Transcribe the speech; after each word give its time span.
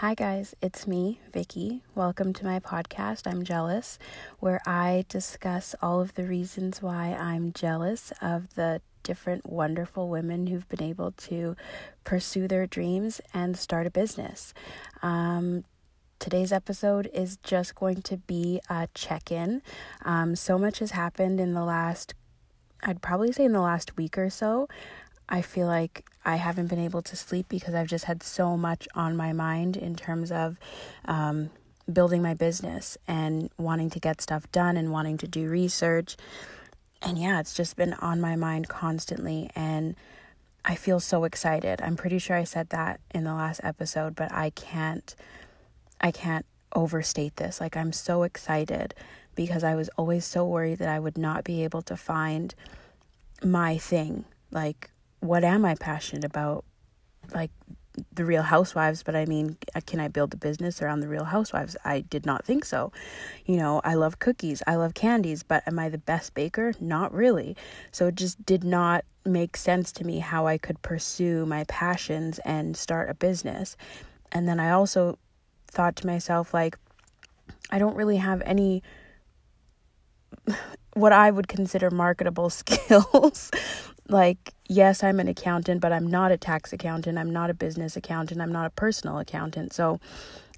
Hi, 0.00 0.14
guys, 0.14 0.54
it's 0.62 0.86
me, 0.86 1.20
Vicky. 1.30 1.82
Welcome 1.94 2.32
to 2.32 2.46
my 2.46 2.58
podcast, 2.58 3.30
I'm 3.30 3.44
Jealous, 3.44 3.98
where 4.38 4.62
I 4.64 5.04
discuss 5.10 5.74
all 5.82 6.00
of 6.00 6.14
the 6.14 6.24
reasons 6.24 6.80
why 6.80 7.08
I'm 7.08 7.52
jealous 7.52 8.10
of 8.22 8.54
the 8.54 8.80
different 9.02 9.44
wonderful 9.44 10.08
women 10.08 10.46
who've 10.46 10.66
been 10.70 10.82
able 10.82 11.12
to 11.12 11.54
pursue 12.02 12.48
their 12.48 12.66
dreams 12.66 13.20
and 13.34 13.58
start 13.58 13.86
a 13.86 13.90
business. 13.90 14.54
Um, 15.02 15.64
today's 16.18 16.50
episode 16.50 17.10
is 17.12 17.36
just 17.42 17.74
going 17.74 18.00
to 18.00 18.16
be 18.16 18.58
a 18.70 18.88
check 18.94 19.30
in. 19.30 19.60
Um, 20.06 20.34
so 20.34 20.56
much 20.56 20.78
has 20.78 20.92
happened 20.92 21.38
in 21.40 21.52
the 21.52 21.62
last, 21.62 22.14
I'd 22.82 23.02
probably 23.02 23.32
say 23.32 23.44
in 23.44 23.52
the 23.52 23.60
last 23.60 23.98
week 23.98 24.16
or 24.16 24.30
so. 24.30 24.66
I 25.30 25.42
feel 25.42 25.66
like 25.66 26.04
I 26.24 26.36
haven't 26.36 26.66
been 26.66 26.80
able 26.80 27.02
to 27.02 27.16
sleep 27.16 27.46
because 27.48 27.74
I've 27.74 27.86
just 27.86 28.04
had 28.04 28.22
so 28.22 28.56
much 28.56 28.88
on 28.94 29.16
my 29.16 29.32
mind 29.32 29.76
in 29.76 29.94
terms 29.94 30.32
of 30.32 30.58
um, 31.04 31.50
building 31.90 32.20
my 32.20 32.34
business 32.34 32.98
and 33.06 33.50
wanting 33.56 33.90
to 33.90 34.00
get 34.00 34.20
stuff 34.20 34.50
done 34.52 34.76
and 34.76 34.90
wanting 34.90 35.16
to 35.18 35.28
do 35.28 35.48
research. 35.48 36.16
And 37.02 37.16
yeah, 37.16 37.40
it's 37.40 37.54
just 37.54 37.76
been 37.76 37.94
on 37.94 38.20
my 38.20 38.36
mind 38.36 38.68
constantly. 38.68 39.50
And 39.54 39.94
I 40.64 40.74
feel 40.74 41.00
so 41.00 41.24
excited. 41.24 41.80
I'm 41.80 41.96
pretty 41.96 42.18
sure 42.18 42.36
I 42.36 42.44
said 42.44 42.70
that 42.70 43.00
in 43.14 43.24
the 43.24 43.32
last 43.32 43.60
episode, 43.62 44.14
but 44.14 44.32
I 44.32 44.50
can't, 44.50 45.14
I 46.00 46.10
can't 46.10 46.44
overstate 46.74 47.36
this. 47.36 47.60
Like, 47.60 47.76
I'm 47.76 47.92
so 47.92 48.24
excited 48.24 48.94
because 49.34 49.64
I 49.64 49.74
was 49.74 49.88
always 49.96 50.26
so 50.26 50.44
worried 50.44 50.78
that 50.78 50.88
I 50.88 50.98
would 50.98 51.16
not 51.16 51.44
be 51.44 51.64
able 51.64 51.82
to 51.82 51.96
find 51.96 52.54
my 53.42 53.78
thing. 53.78 54.26
Like, 54.50 54.89
what 55.20 55.44
am 55.44 55.64
I 55.64 55.74
passionate 55.74 56.24
about? 56.24 56.64
Like 57.34 57.50
the 58.14 58.24
Real 58.24 58.42
Housewives, 58.42 59.02
but 59.02 59.14
I 59.14 59.26
mean, 59.26 59.56
uh, 59.74 59.80
can 59.86 60.00
I 60.00 60.08
build 60.08 60.32
a 60.32 60.36
business 60.36 60.80
around 60.80 61.00
the 61.00 61.08
Real 61.08 61.24
Housewives? 61.24 61.76
I 61.84 62.00
did 62.00 62.24
not 62.24 62.44
think 62.44 62.64
so. 62.64 62.92
You 63.46 63.56
know, 63.56 63.80
I 63.84 63.94
love 63.94 64.18
cookies, 64.18 64.62
I 64.66 64.76
love 64.76 64.94
candies, 64.94 65.42
but 65.42 65.62
am 65.66 65.78
I 65.78 65.88
the 65.88 65.98
best 65.98 66.34
baker? 66.34 66.72
Not 66.80 67.12
really. 67.12 67.56
So 67.90 68.06
it 68.06 68.14
just 68.14 68.44
did 68.46 68.64
not 68.64 69.04
make 69.24 69.56
sense 69.56 69.92
to 69.92 70.04
me 70.04 70.20
how 70.20 70.46
I 70.46 70.56
could 70.56 70.80
pursue 70.82 71.44
my 71.46 71.64
passions 71.64 72.38
and 72.40 72.76
start 72.76 73.10
a 73.10 73.14
business. 73.14 73.76
And 74.32 74.48
then 74.48 74.60
I 74.60 74.70
also 74.70 75.18
thought 75.66 75.96
to 75.96 76.06
myself, 76.06 76.54
like, 76.54 76.78
I 77.70 77.78
don't 77.78 77.96
really 77.96 78.16
have 78.16 78.42
any 78.44 78.82
what 80.94 81.12
I 81.12 81.30
would 81.30 81.48
consider 81.48 81.90
marketable 81.90 82.50
skills. 82.50 83.50
Like, 84.10 84.52
yes, 84.68 85.02
I'm 85.02 85.20
an 85.20 85.28
accountant, 85.28 85.80
but 85.80 85.92
I'm 85.92 86.06
not 86.06 86.32
a 86.32 86.36
tax 86.36 86.72
accountant. 86.72 87.18
I'm 87.18 87.30
not 87.30 87.50
a 87.50 87.54
business 87.54 87.96
accountant. 87.96 88.40
I'm 88.40 88.52
not 88.52 88.66
a 88.66 88.70
personal 88.70 89.18
accountant. 89.18 89.72
So 89.72 90.00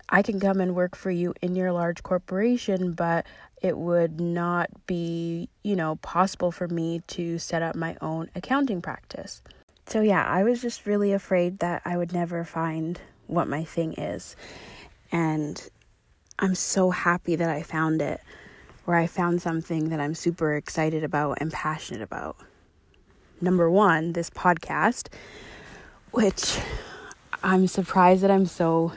I 0.09 0.23
can 0.23 0.41
come 0.41 0.61
and 0.61 0.75
work 0.75 0.97
for 0.97 1.11
you 1.11 1.35
in 1.43 1.55
your 1.55 1.73
large 1.73 2.03
corporation, 2.03 2.93
but 2.93 3.27
it 3.61 3.79
would 3.79 4.21
not 4.21 4.69
be, 4.87 5.49
you 5.63 5.77
know, 5.77 5.97
possible 5.97 6.51
for 6.51 6.69
me 6.69 7.01
to 7.09 7.39
set 7.39 7.63
up 7.63 7.77
my 7.77 7.97
own 8.01 8.31
accounting 8.35 8.83
practice. 8.83 9.43
So, 9.87 10.01
yeah, 10.01 10.25
I 10.27 10.43
was 10.43 10.61
just 10.61 10.87
really 10.87 11.13
afraid 11.13 11.61
that 11.61 11.83
I 11.85 11.97
would 11.97 12.13
never 12.13 12.45
find 12.45 13.01
what 13.27 13.49
my 13.49 13.65
thing 13.65 13.95
is. 13.95 14.37
And 15.11 15.63
I'm 16.39 16.55
so 16.55 16.91
happy 16.91 17.37
that 17.37 17.51
I 17.51 17.63
found 17.63 18.03
it 18.03 18.21
where 18.85 18.97
I 18.97 19.07
found 19.07 19.41
something 19.43 19.91
that 19.91 20.01
I'm 20.01 20.15
super 20.15 20.55
excited 20.55 21.05
about 21.05 21.39
and 21.41 21.53
passionate 21.53 22.03
about. 22.03 22.37
Number 23.43 23.69
one, 23.69 24.13
this 24.13 24.31
podcast, 24.31 25.09
which 26.13 26.61
I'm 27.43 27.67
surprised 27.67 28.23
that 28.23 28.31
I'm 28.31 28.47
so 28.47 28.93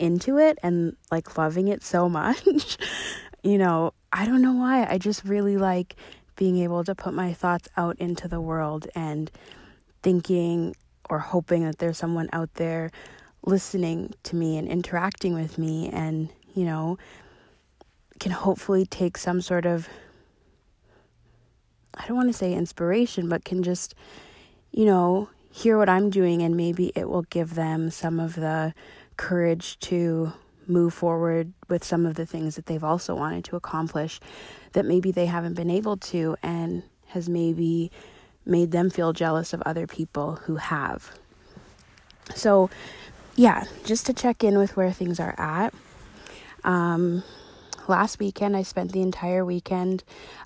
into 0.00 0.38
it 0.38 0.58
and 0.60 0.96
like 1.12 1.38
loving 1.38 1.68
it 1.68 1.84
so 1.84 2.08
much. 2.08 2.78
you 3.44 3.56
know, 3.56 3.94
I 4.12 4.26
don't 4.26 4.42
know 4.42 4.54
why. 4.54 4.84
I 4.90 4.98
just 4.98 5.24
really 5.24 5.56
like 5.56 5.94
being 6.34 6.58
able 6.58 6.82
to 6.82 6.96
put 6.96 7.14
my 7.14 7.32
thoughts 7.32 7.68
out 7.76 7.96
into 8.00 8.26
the 8.26 8.40
world 8.40 8.88
and 8.96 9.30
thinking 10.02 10.74
or 11.08 11.20
hoping 11.20 11.64
that 11.64 11.78
there's 11.78 11.96
someone 11.96 12.28
out 12.32 12.52
there 12.54 12.90
listening 13.44 14.12
to 14.24 14.34
me 14.34 14.58
and 14.58 14.66
interacting 14.66 15.32
with 15.32 15.58
me 15.58 15.88
and, 15.90 16.28
you 16.56 16.64
know, 16.64 16.98
can 18.18 18.32
hopefully 18.32 18.84
take 18.84 19.16
some 19.16 19.40
sort 19.40 19.64
of 19.64 19.88
I 21.96 22.06
don't 22.06 22.16
want 22.16 22.28
to 22.28 22.36
say 22.36 22.52
inspiration, 22.52 23.28
but 23.28 23.44
can 23.44 23.62
just, 23.62 23.94
you 24.72 24.84
know, 24.84 25.28
hear 25.50 25.78
what 25.78 25.88
I'm 25.88 26.10
doing 26.10 26.42
and 26.42 26.56
maybe 26.56 26.92
it 26.94 27.08
will 27.08 27.22
give 27.22 27.54
them 27.54 27.90
some 27.90 28.20
of 28.20 28.34
the 28.34 28.74
courage 29.16 29.78
to 29.80 30.32
move 30.68 30.92
forward 30.92 31.52
with 31.68 31.84
some 31.84 32.04
of 32.04 32.14
the 32.14 32.26
things 32.26 32.56
that 32.56 32.66
they've 32.66 32.84
also 32.84 33.14
wanted 33.14 33.44
to 33.44 33.56
accomplish 33.56 34.20
that 34.72 34.84
maybe 34.84 35.10
they 35.10 35.26
haven't 35.26 35.54
been 35.54 35.70
able 35.70 35.96
to 35.96 36.36
and 36.42 36.82
has 37.06 37.28
maybe 37.28 37.90
made 38.44 38.70
them 38.70 38.90
feel 38.90 39.12
jealous 39.12 39.52
of 39.52 39.62
other 39.62 39.86
people 39.86 40.36
who 40.36 40.56
have. 40.56 41.10
So, 42.34 42.68
yeah, 43.36 43.64
just 43.84 44.06
to 44.06 44.12
check 44.12 44.42
in 44.44 44.58
with 44.58 44.76
where 44.76 44.92
things 44.92 45.20
are 45.20 45.34
at. 45.38 45.72
Um, 46.64 47.22
last 47.88 48.18
weekend, 48.18 48.56
I 48.56 48.62
spent 48.62 48.92
the 48.92 49.02
entire 49.02 49.44
weekend 49.44 50.04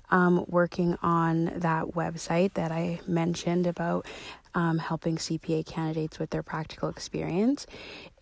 um, 0.09 0.45
working 0.47 0.97
on 1.01 1.45
that 1.55 1.87
website 1.87 2.53
that 2.53 2.71
I 2.71 2.99
mentioned 3.07 3.67
about 3.67 4.05
um, 4.53 4.77
helping 4.77 5.17
CPA 5.17 5.65
candidates 5.65 6.19
with 6.19 6.29
their 6.31 6.43
practical 6.43 6.89
experience. 6.89 7.65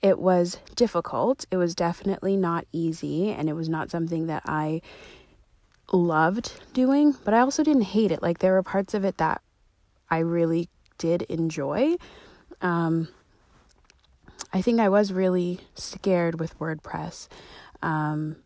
It 0.01 0.19
was 0.19 0.59
difficult. 0.75 1.45
It 1.51 1.57
was 1.57 1.75
definitely 1.75 2.37
not 2.37 2.65
easy, 2.71 3.31
and 3.31 3.49
it 3.49 3.53
was 3.53 3.69
not 3.69 3.89
something 3.89 4.27
that 4.27 4.43
I 4.45 4.81
loved 5.91 6.53
doing, 6.73 7.15
but 7.23 7.33
I 7.33 7.39
also 7.39 7.63
didn't 7.63 7.83
hate 7.83 8.11
it. 8.11 8.21
Like, 8.21 8.39
there 8.39 8.53
were 8.53 8.63
parts 8.63 8.93
of 8.93 9.03
it 9.03 9.17
that 9.17 9.41
I 10.09 10.19
really 10.19 10.69
did 10.97 11.23
enjoy. 11.23 11.95
Um, 12.61 13.07
I 14.53 14.61
think 14.61 14.79
I 14.79 14.89
was 14.89 15.13
really 15.13 15.61
scared 15.75 16.39
with 16.39 16.57
WordPress. 16.59 17.27
Um, 17.81 18.37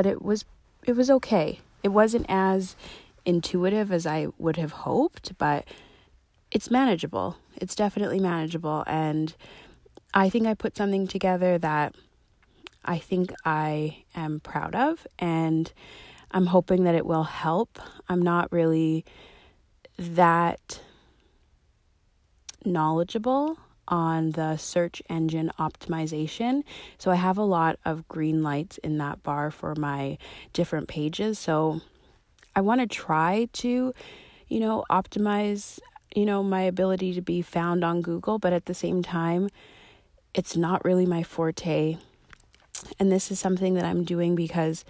but 0.00 0.06
it 0.06 0.22
was 0.22 0.46
it 0.86 0.96
was 0.96 1.10
okay. 1.10 1.60
It 1.82 1.90
wasn't 1.90 2.24
as 2.26 2.74
intuitive 3.26 3.92
as 3.92 4.06
I 4.06 4.28
would 4.38 4.56
have 4.56 4.72
hoped, 4.72 5.36
but 5.36 5.66
it's 6.50 6.70
manageable. 6.70 7.36
It's 7.56 7.74
definitely 7.74 8.18
manageable 8.18 8.82
and 8.86 9.34
I 10.14 10.30
think 10.30 10.46
I 10.46 10.54
put 10.54 10.74
something 10.74 11.06
together 11.06 11.58
that 11.58 11.94
I 12.82 12.96
think 12.96 13.34
I 13.44 14.04
am 14.14 14.40
proud 14.40 14.74
of 14.74 15.06
and 15.18 15.70
I'm 16.30 16.46
hoping 16.46 16.84
that 16.84 16.94
it 16.94 17.04
will 17.04 17.24
help. 17.24 17.78
I'm 18.08 18.22
not 18.22 18.50
really 18.50 19.04
that 19.98 20.80
knowledgeable 22.64 23.58
on 23.90 24.30
the 24.30 24.56
search 24.56 25.02
engine 25.10 25.50
optimization. 25.58 26.62
So 26.96 27.10
I 27.10 27.16
have 27.16 27.36
a 27.36 27.44
lot 27.44 27.78
of 27.84 28.08
green 28.08 28.42
lights 28.42 28.78
in 28.78 28.98
that 28.98 29.22
bar 29.22 29.50
for 29.50 29.74
my 29.74 30.16
different 30.52 30.88
pages. 30.88 31.38
So 31.38 31.80
I 32.54 32.62
want 32.62 32.80
to 32.80 32.86
try 32.86 33.48
to, 33.54 33.92
you 34.48 34.60
know, 34.60 34.84
optimize, 34.90 35.80
you 36.14 36.24
know, 36.24 36.42
my 36.42 36.62
ability 36.62 37.14
to 37.14 37.20
be 37.20 37.42
found 37.42 37.84
on 37.84 38.00
Google, 38.00 38.38
but 38.38 38.52
at 38.52 38.66
the 38.66 38.74
same 38.74 39.02
time, 39.02 39.50
it's 40.32 40.56
not 40.56 40.84
really 40.84 41.06
my 41.06 41.22
forte. 41.22 41.98
And 42.98 43.10
this 43.10 43.30
is 43.30 43.38
something 43.38 43.74
that 43.74 43.84
I'm 43.84 44.04
doing 44.04 44.34
because 44.34 44.84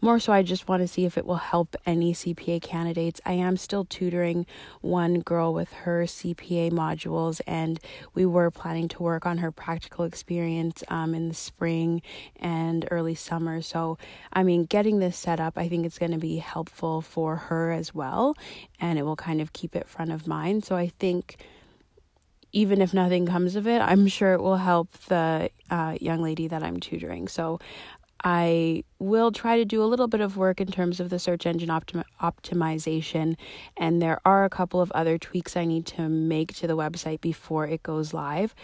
more 0.00 0.18
so, 0.18 0.32
I 0.32 0.42
just 0.42 0.68
want 0.68 0.82
to 0.82 0.88
see 0.88 1.04
if 1.04 1.18
it 1.18 1.26
will 1.26 1.36
help 1.36 1.76
any 1.84 2.14
CPA 2.14 2.62
candidates. 2.62 3.20
I 3.26 3.32
am 3.32 3.56
still 3.56 3.84
tutoring 3.84 4.46
one 4.80 5.20
girl 5.20 5.52
with 5.52 5.72
her 5.72 6.04
CPA 6.04 6.72
modules, 6.72 7.40
and 7.46 7.78
we 8.14 8.24
were 8.24 8.50
planning 8.50 8.88
to 8.88 9.02
work 9.02 9.26
on 9.26 9.38
her 9.38 9.52
practical 9.52 10.04
experience 10.04 10.82
um, 10.88 11.14
in 11.14 11.28
the 11.28 11.34
spring 11.34 12.02
and 12.36 12.86
early 12.90 13.14
summer. 13.14 13.60
So, 13.60 13.98
I 14.32 14.42
mean, 14.42 14.64
getting 14.64 15.00
this 15.00 15.16
set 15.16 15.40
up, 15.40 15.58
I 15.58 15.68
think 15.68 15.84
it's 15.84 15.98
going 15.98 16.12
to 16.12 16.18
be 16.18 16.36
helpful 16.36 17.02
for 17.02 17.36
her 17.36 17.72
as 17.72 17.94
well, 17.94 18.36
and 18.80 18.98
it 18.98 19.02
will 19.02 19.16
kind 19.16 19.40
of 19.40 19.52
keep 19.52 19.76
it 19.76 19.88
front 19.88 20.12
of 20.12 20.26
mind. 20.26 20.64
So, 20.64 20.76
I 20.76 20.88
think 20.98 21.44
even 22.52 22.80
if 22.80 22.92
nothing 22.92 23.26
comes 23.26 23.54
of 23.56 23.66
it, 23.66 23.80
I'm 23.80 24.06
sure 24.08 24.32
it 24.32 24.40
will 24.40 24.56
help 24.56 24.92
the 25.06 25.50
uh, 25.70 25.96
young 26.00 26.22
lady 26.22 26.48
that 26.48 26.62
I'm 26.62 26.80
tutoring. 26.80 27.28
So 27.28 27.60
I 28.22 28.84
will 28.98 29.32
try 29.32 29.56
to 29.56 29.64
do 29.64 29.82
a 29.82 29.86
little 29.86 30.08
bit 30.08 30.20
of 30.20 30.36
work 30.36 30.60
in 30.60 30.68
terms 30.68 31.00
of 31.00 31.08
the 31.08 31.18
search 31.18 31.46
engine 31.46 31.68
optim- 31.68 32.04
optimization, 32.20 33.36
and 33.76 34.02
there 34.02 34.20
are 34.24 34.44
a 34.44 34.50
couple 34.50 34.80
of 34.80 34.90
other 34.92 35.18
tweaks 35.18 35.56
I 35.56 35.64
need 35.64 35.86
to 35.86 36.08
make 36.08 36.54
to 36.56 36.66
the 36.66 36.76
website 36.76 37.20
before 37.20 37.66
it 37.66 37.82
goes 37.82 38.12
live. 38.12 38.54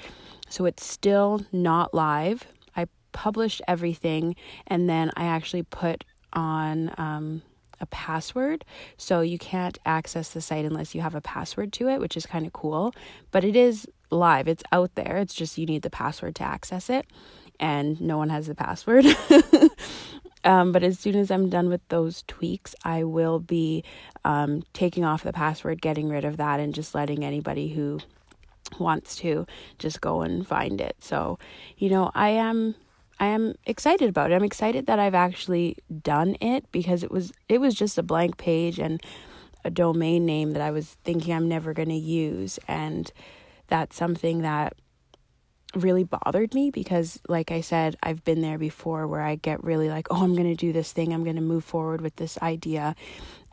So 0.49 0.67
it's 0.67 0.85
still 0.85 1.44
not 1.53 1.94
live. 1.94 2.44
I 2.76 2.87
published 3.12 3.62
everything, 3.67 4.37
and 4.67 4.88
then 4.88 5.11
I 5.17 5.25
actually 5.25 5.62
put 5.62 6.05
on 6.32 6.93
um, 6.99 7.43
a 7.81 7.87
password. 7.87 8.64
So 8.97 9.20
you 9.20 9.38
can't 9.38 9.79
access 9.87 10.31
the 10.31 10.41
site 10.41 10.64
unless 10.64 10.94
you 10.94 11.00
have 11.00 11.14
a 11.14 11.20
password 11.20 11.73
to 11.75 11.88
it, 11.88 12.00
which 12.00 12.17
is 12.17 12.26
kind 12.26 12.47
of 12.47 12.52
cool. 12.52 12.94
But 13.31 13.44
it 13.44 13.56
is 13.56 13.87
live, 14.11 14.49
it's 14.49 14.62
out 14.73 14.94
there. 14.94 15.17
It's 15.17 15.35
just 15.35 15.58
you 15.58 15.67
need 15.67 15.82
the 15.82 15.91
password 15.91 16.35
to 16.37 16.44
access 16.44 16.91
it 16.91 17.06
and 17.58 18.00
no 18.00 18.19
one 18.19 18.29
has 18.29 18.47
the 18.47 18.55
password. 18.55 19.06
um, 20.44 20.73
but 20.73 20.82
as 20.82 20.99
soon 20.99 21.17
as 21.17 21.31
I'm 21.31 21.49
done 21.49 21.69
with 21.69 21.87
those 21.88 22.25
tweaks, 22.26 22.75
I 22.85 23.05
will 23.05 23.38
be 23.38 23.85
um, 24.25 24.62
taking 24.73 25.05
off 25.05 25.23
the 25.23 25.32
password, 25.32 25.81
getting 25.81 26.08
rid 26.08 26.25
of 26.25 26.37
that, 26.37 26.61
and 26.61 26.75
just 26.75 26.94
letting 26.94 27.25
anybody 27.25 27.69
who 27.69 28.00
wants 28.79 29.17
to 29.17 29.47
just 29.79 30.00
go 30.00 30.23
and 30.23 30.47
find 30.47 30.81
it. 30.81 30.97
So, 31.00 31.38
you 31.76 31.88
know, 31.88 32.11
I 32.14 32.31
am 32.31 32.75
I 33.19 33.26
am 33.26 33.55
excited 33.64 34.09
about 34.09 34.31
it. 34.31 34.35
I'm 34.35 34.44
excited 34.44 34.87
that 34.87 34.99
I've 34.99 35.14
actually 35.14 35.76
done 36.02 36.37
it 36.41 36.70
because 36.73 37.02
it 37.02 37.11
was 37.11 37.32
it 37.49 37.61
was 37.61 37.75
just 37.75 37.99
a 37.99 38.02
blank 38.02 38.37
page 38.37 38.79
and 38.79 39.00
a 39.64 39.70
domain 39.70 40.26
name 40.26 40.52
that 40.52 40.62
I 40.62 40.70
was 40.70 40.97
thinking 41.05 41.35
I'm 41.35 41.49
never 41.49 41.73
going 41.73 41.88
to 41.88 41.94
use 41.94 42.59
and 42.69 43.11
that's 43.68 43.96
something 43.96 44.42
that 44.42 44.74
really 45.74 46.04
bothered 46.04 46.54
me 46.54 46.70
because 46.70 47.20
like 47.28 47.50
I 47.50 47.60
said, 47.60 47.96
I've 48.02 48.24
been 48.24 48.40
there 48.40 48.58
before 48.58 49.06
where 49.06 49.20
I 49.20 49.36
get 49.36 49.62
really 49.62 49.88
like, 49.88 50.06
"Oh, 50.10 50.22
I'm 50.22 50.34
going 50.34 50.48
to 50.48 50.54
do 50.54 50.72
this 50.72 50.92
thing. 50.92 51.12
I'm 51.12 51.24
going 51.24 51.36
to 51.36 51.42
move 51.42 51.64
forward 51.64 52.00
with 52.00 52.16
this 52.16 52.38
idea." 52.40 52.94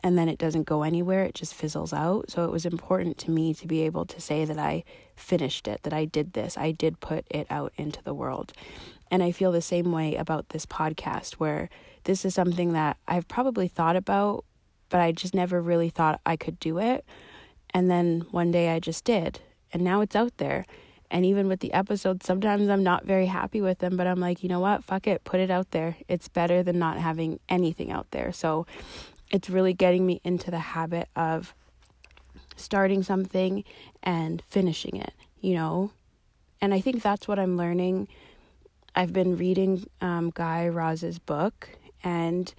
And 0.02 0.18
then 0.18 0.28
it 0.28 0.38
doesn't 0.38 0.64
go 0.64 0.82
anywhere. 0.82 1.24
It 1.24 1.34
just 1.34 1.54
fizzles 1.54 1.92
out. 1.92 2.30
So 2.30 2.44
it 2.44 2.50
was 2.50 2.66
important 2.66 3.16
to 3.18 3.30
me 3.30 3.54
to 3.54 3.66
be 3.66 3.82
able 3.82 4.04
to 4.06 4.20
say 4.20 4.44
that 4.44 4.58
I 4.58 4.84
finished 5.16 5.66
it, 5.66 5.82
that 5.82 5.94
I 5.94 6.04
did 6.04 6.34
this. 6.34 6.58
I 6.58 6.72
did 6.72 7.00
put 7.00 7.26
it 7.30 7.46
out 7.48 7.72
into 7.76 8.02
the 8.02 8.12
world. 8.12 8.52
And 9.10 9.22
I 9.22 9.32
feel 9.32 9.50
the 9.50 9.62
same 9.62 9.92
way 9.92 10.14
about 10.16 10.50
this 10.50 10.66
podcast, 10.66 11.34
where 11.34 11.70
this 12.04 12.24
is 12.24 12.34
something 12.34 12.74
that 12.74 12.98
I've 13.08 13.28
probably 13.28 13.66
thought 13.66 13.96
about, 13.96 14.44
but 14.90 15.00
I 15.00 15.12
just 15.12 15.34
never 15.34 15.60
really 15.60 15.88
thought 15.88 16.20
I 16.26 16.36
could 16.36 16.58
do 16.60 16.78
it. 16.78 17.04
And 17.70 17.90
then 17.90 18.26
one 18.30 18.50
day 18.50 18.70
I 18.70 18.80
just 18.80 19.04
did. 19.04 19.40
And 19.74 19.84
now 19.84 20.00
it's 20.00 20.16
out 20.16 20.38
there. 20.38 20.64
And 21.10 21.26
even 21.26 21.48
with 21.48 21.60
the 21.60 21.72
episodes, 21.74 22.24
sometimes 22.24 22.70
I'm 22.70 22.82
not 22.82 23.04
very 23.04 23.26
happy 23.26 23.60
with 23.60 23.80
them, 23.80 23.96
but 23.96 24.06
I'm 24.06 24.20
like, 24.20 24.42
you 24.42 24.48
know 24.48 24.60
what? 24.60 24.82
Fuck 24.82 25.06
it. 25.06 25.22
Put 25.24 25.40
it 25.40 25.50
out 25.50 25.70
there. 25.72 25.96
It's 26.08 26.28
better 26.28 26.62
than 26.62 26.78
not 26.78 26.96
having 26.96 27.40
anything 27.48 27.92
out 27.92 28.10
there. 28.10 28.32
So 28.32 28.66
it's 29.30 29.50
really 29.50 29.74
getting 29.74 30.06
me 30.06 30.20
into 30.24 30.50
the 30.50 30.58
habit 30.58 31.08
of 31.14 31.54
starting 32.56 33.02
something 33.02 33.64
and 34.02 34.42
finishing 34.48 34.96
it, 34.96 35.12
you 35.40 35.54
know? 35.54 35.90
And 36.60 36.72
I 36.72 36.80
think 36.80 37.02
that's 37.02 37.28
what 37.28 37.38
I'm 37.38 37.56
learning 37.58 38.08
I've 38.96 39.12
been 39.12 39.36
reading 39.36 39.86
um, 40.00 40.30
Guy 40.32 40.66
Raz's 40.66 41.18
book, 41.18 41.70
and 42.04 42.54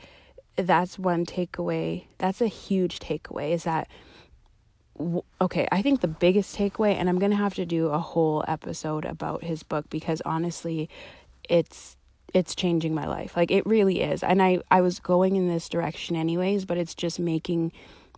that's 0.57 0.99
one 0.99 1.25
takeaway. 1.25 2.05
That's 2.17 2.41
a 2.41 2.47
huge 2.47 2.99
takeaway. 2.99 3.51
Is 3.51 3.63
that 3.63 3.87
okay? 5.41 5.67
I 5.71 5.81
think 5.81 6.01
the 6.01 6.07
biggest 6.07 6.55
takeaway, 6.55 6.95
and 6.95 7.09
I'm 7.09 7.19
gonna 7.19 7.35
have 7.35 7.55
to 7.55 7.65
do 7.65 7.87
a 7.87 7.99
whole 7.99 8.43
episode 8.47 9.05
about 9.05 9.43
his 9.43 9.63
book 9.63 9.89
because 9.89 10.21
honestly, 10.25 10.89
it's 11.49 11.97
it's 12.33 12.55
changing 12.55 12.93
my 12.93 13.07
life. 13.07 13.35
Like 13.35 13.51
it 13.51 13.65
really 13.65 14.01
is. 14.01 14.23
And 14.23 14.41
I 14.41 14.59
I 14.71 14.81
was 14.81 14.99
going 14.99 15.35
in 15.35 15.47
this 15.47 15.69
direction 15.69 16.15
anyways, 16.15 16.65
but 16.65 16.77
it's 16.77 16.95
just 16.95 17.19
making 17.19 17.71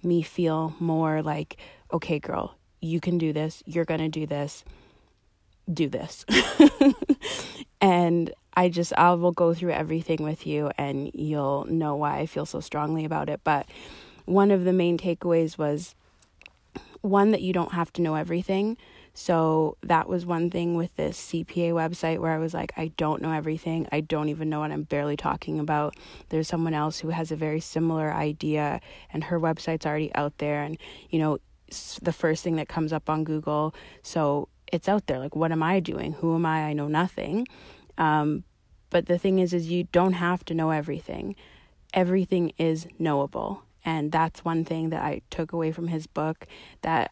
me 0.04 0.22
feel 0.22 0.76
more 0.80 1.22
like 1.22 1.58
okay, 1.92 2.20
girl, 2.20 2.56
you 2.82 3.00
can 3.00 3.18
do 3.18 3.34
this. 3.34 3.64
You're 3.66 3.86
gonna 3.86 4.10
do 4.10 4.26
this 4.26 4.64
do 5.72 5.90
this. 5.90 6.26
and 7.82 8.32
I 8.56 8.70
just 8.70 8.94
I 8.98 9.14
will 9.14 9.32
go 9.32 9.54
through 9.54 9.72
everything 9.72 10.24
with 10.24 10.48
you 10.48 10.72
and 10.78 11.12
you'll 11.14 11.66
know 11.66 11.96
why 11.96 12.20
I 12.20 12.26
feel 12.26 12.46
so 12.46 12.60
strongly 12.60 13.06
about 13.06 13.30
it. 13.30 13.42
But 13.44 13.68
one 14.26 14.52
of 14.52 14.64
the 14.64 14.74
main 14.74 14.98
takeaways 14.98 15.58
was 15.58 15.96
one 17.02 17.32
that 17.32 17.42
you 17.42 17.54
don't 17.54 17.74
have 17.74 17.92
to 17.94 18.02
know 18.02 18.16
everything. 18.16 18.78
So 19.14 19.78
that 19.82 20.08
was 20.08 20.28
one 20.28 20.52
thing 20.52 20.76
with 20.76 20.96
this 20.96 21.20
CPA 21.32 21.72
website 21.72 22.20
where 22.20 22.32
I 22.32 22.38
was 22.38 22.54
like, 22.54 22.72
I 22.78 22.90
don't 22.98 23.22
know 23.22 23.32
everything. 23.32 23.88
I 23.92 24.02
don't 24.02 24.30
even 24.30 24.50
know 24.50 24.60
what 24.60 24.72
I'm 24.72 24.84
barely 24.84 25.18
talking 25.18 25.60
about. 25.60 25.96
There's 26.30 26.48
someone 26.48 26.76
else 26.76 27.00
who 27.00 27.10
has 27.10 27.32
a 27.32 27.36
very 27.36 27.60
similar 27.60 28.14
idea 28.14 28.80
and 29.12 29.24
her 29.24 29.40
website's 29.40 29.88
already 29.88 30.14
out 30.14 30.38
there. 30.38 30.62
And, 30.62 30.78
you 31.10 31.18
know, 31.18 31.40
the 32.02 32.14
first 32.14 32.44
thing 32.44 32.58
that 32.58 32.68
comes 32.68 32.94
up 32.94 33.10
on 33.10 33.24
Google. 33.24 33.74
So 34.04 34.50
it's 34.72 34.88
out 34.88 35.08
there. 35.08 35.20
Like, 35.20 35.36
what 35.36 35.52
am 35.52 35.64
I 35.64 35.80
doing? 35.80 36.14
Who 36.14 36.36
am 36.36 36.46
I? 36.46 36.66
I 36.66 36.74
know 36.74 36.88
nothing. 36.88 37.48
Um, 37.98 38.44
but 38.90 39.08
the 39.08 39.18
thing 39.18 39.40
is, 39.40 39.54
is 39.54 39.70
you 39.70 39.86
don't 39.86 40.14
have 40.14 40.46
to 40.46 40.54
know 40.54 40.70
everything. 40.70 41.36
Everything 41.94 42.54
is 42.58 42.88
knowable, 43.00 43.64
and 43.88 44.12
that's 44.12 44.44
one 44.44 44.66
thing 44.66 44.90
that 44.90 45.02
I 45.02 45.22
took 45.30 45.54
away 45.54 45.72
from 45.72 45.88
his 45.88 46.08
book. 46.08 46.46
That 46.82 47.12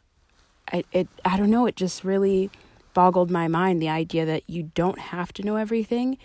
I 0.71 0.83
it 0.91 1.07
I 1.23 1.37
don't 1.37 1.49
know. 1.49 1.65
It 1.65 1.77
just 1.77 2.03
really 2.03 2.51
boggled 2.93 3.31
my 3.31 3.47
mind. 3.47 3.81
The 3.81 3.89
idea 3.89 4.25
that 4.25 4.43
you 4.47 4.71
don't 4.75 4.99
have 4.99 5.31
to 5.33 5.43
know 5.43 5.55
everything, 5.55 6.17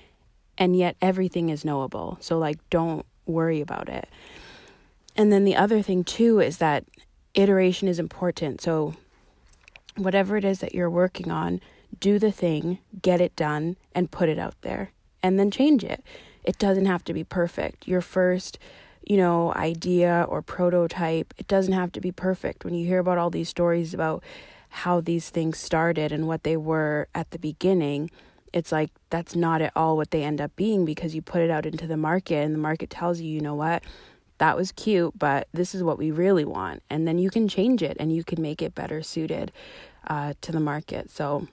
and 0.58 0.76
yet 0.76 0.97
everything 1.00 1.50
is 1.50 1.64
knowable. 1.64 2.19
So 2.20 2.37
like, 2.37 2.58
don't 2.69 3.06
worry 3.26 3.61
about 3.61 3.88
it. 3.88 4.08
And 5.14 5.32
then 5.32 5.44
the 5.44 5.55
other 5.55 5.82
thing 5.82 6.02
too 6.02 6.41
is 6.41 6.58
that 6.58 6.85
iteration 7.35 7.87
is 7.87 8.00
important. 8.00 8.61
So 8.61 8.94
whatever 9.97 10.37
it 10.37 10.44
is 10.44 10.58
that 10.58 10.75
you're 10.75 10.91
working 10.91 11.31
on, 11.31 11.61
do 12.00 12.19
the 12.19 12.32
thing, 12.32 12.79
get 13.00 13.20
it 13.20 13.37
done, 13.37 13.76
and 13.94 14.11
put 14.11 14.29
it 14.29 14.38
out 14.38 14.56
there, 14.62 14.91
and 15.23 15.38
then 15.38 15.52
change 15.52 15.85
it. 15.85 16.02
It 16.43 16.58
doesn't 16.58 16.87
have 16.87 17.05
to 17.05 17.14
be 17.14 17.23
perfect. 17.23 17.87
Your 17.87 18.00
first, 18.00 18.58
you 19.06 19.17
know, 19.17 19.52
idea 19.55 20.26
or 20.29 20.43
prototype, 20.43 21.35
it 21.38 21.49
doesn't 21.49 21.73
have 21.73 21.93
to 21.93 22.00
be 22.00 22.12
perfect. 22.12 22.64
When 22.64 22.75
you 22.75 22.87
hear 22.87 22.99
about 22.99 23.19
all 23.19 23.31
these 23.31 23.49
stories 23.49 23.94
about 23.94 24.23
how 24.69 25.00
these 25.00 25.31
things 25.31 25.58
started 25.58 26.12
and 26.12 26.29
what 26.29 26.44
they 26.44 26.56
were 26.56 27.08
at 27.14 27.31
the 27.31 27.38
beginning, 27.38 28.11
it's 28.52 28.73
like 28.73 28.91
that's 29.11 29.35
not 29.35 29.62
at 29.62 29.73
all 29.75 29.97
what 29.97 30.11
they 30.11 30.23
end 30.23 30.41
up 30.41 30.55
being 30.56 30.85
because 30.85 31.14
you 31.14 31.23
put 31.23 31.41
it 31.41 31.50
out 31.50 31.67
into 31.67 31.87
the 31.87 31.97
market 31.97 32.44
and 32.44 32.55
the 32.55 32.58
market 32.58 32.91
tells 32.91 33.20
you, 33.20 33.31
you 33.31 33.41
know 33.41 33.55
what, 33.55 33.82
that 34.38 34.56
was 34.56 34.73
cute, 34.73 35.19
but 35.19 35.49
this 35.52 35.75
is 35.75 35.82
what 35.82 35.99
we 35.99 36.11
really 36.11 36.44
want. 36.44 36.82
And 36.88 37.06
then 37.06 37.19
you 37.19 37.31
can 37.31 37.47
change 37.47 37.82
it 37.82 37.97
and 38.00 38.12
you 38.14 38.25
can 38.25 38.41
make 38.41 38.62
it 38.62 38.75
better 38.75 39.02
suited 39.02 39.52
uh, 40.06 40.35
to 40.41 40.52
the 40.52 40.61
market. 40.61 41.11
So, 41.11 41.47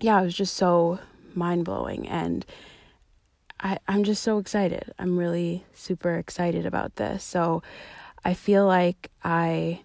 yeah, 0.00 0.20
it 0.20 0.24
was 0.24 0.34
just 0.34 0.54
so 0.54 0.98
mind 1.34 1.64
blowing. 1.64 2.08
And 2.08 2.44
I, 3.60 3.78
I'm 3.88 4.04
just 4.04 4.22
so 4.22 4.38
excited. 4.38 4.92
I'm 4.98 5.18
really 5.18 5.64
super 5.72 6.16
excited 6.16 6.66
about 6.66 6.96
this. 6.96 7.24
So, 7.24 7.62
I 8.24 8.34
feel 8.34 8.66
like 8.66 9.10
I 9.22 9.82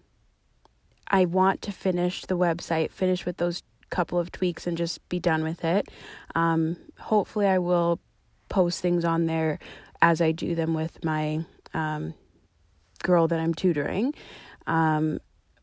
I 1.07 1.25
want 1.25 1.61
to 1.63 1.71
finish 1.71 2.25
the 2.25 2.37
website, 2.37 2.91
finish 2.91 3.25
with 3.25 3.37
those 3.37 3.61
couple 3.91 4.17
of 4.17 4.31
tweaks 4.31 4.65
and 4.65 4.75
just 4.77 5.07
be 5.09 5.19
done 5.19 5.43
with 5.43 5.63
it. 5.63 5.89
Um, 6.33 6.77
hopefully, 6.97 7.45
I 7.45 7.59
will 7.59 7.99
post 8.49 8.81
things 8.81 9.05
on 9.05 9.27
there 9.27 9.59
as 10.01 10.21
I 10.21 10.31
do 10.31 10.55
them 10.55 10.73
with 10.73 11.03
my 11.05 11.45
um, 11.75 12.15
girl 13.03 13.27
that 13.27 13.39
I'm 13.39 13.53
tutoring. 13.53 14.15
Um, 14.65 15.19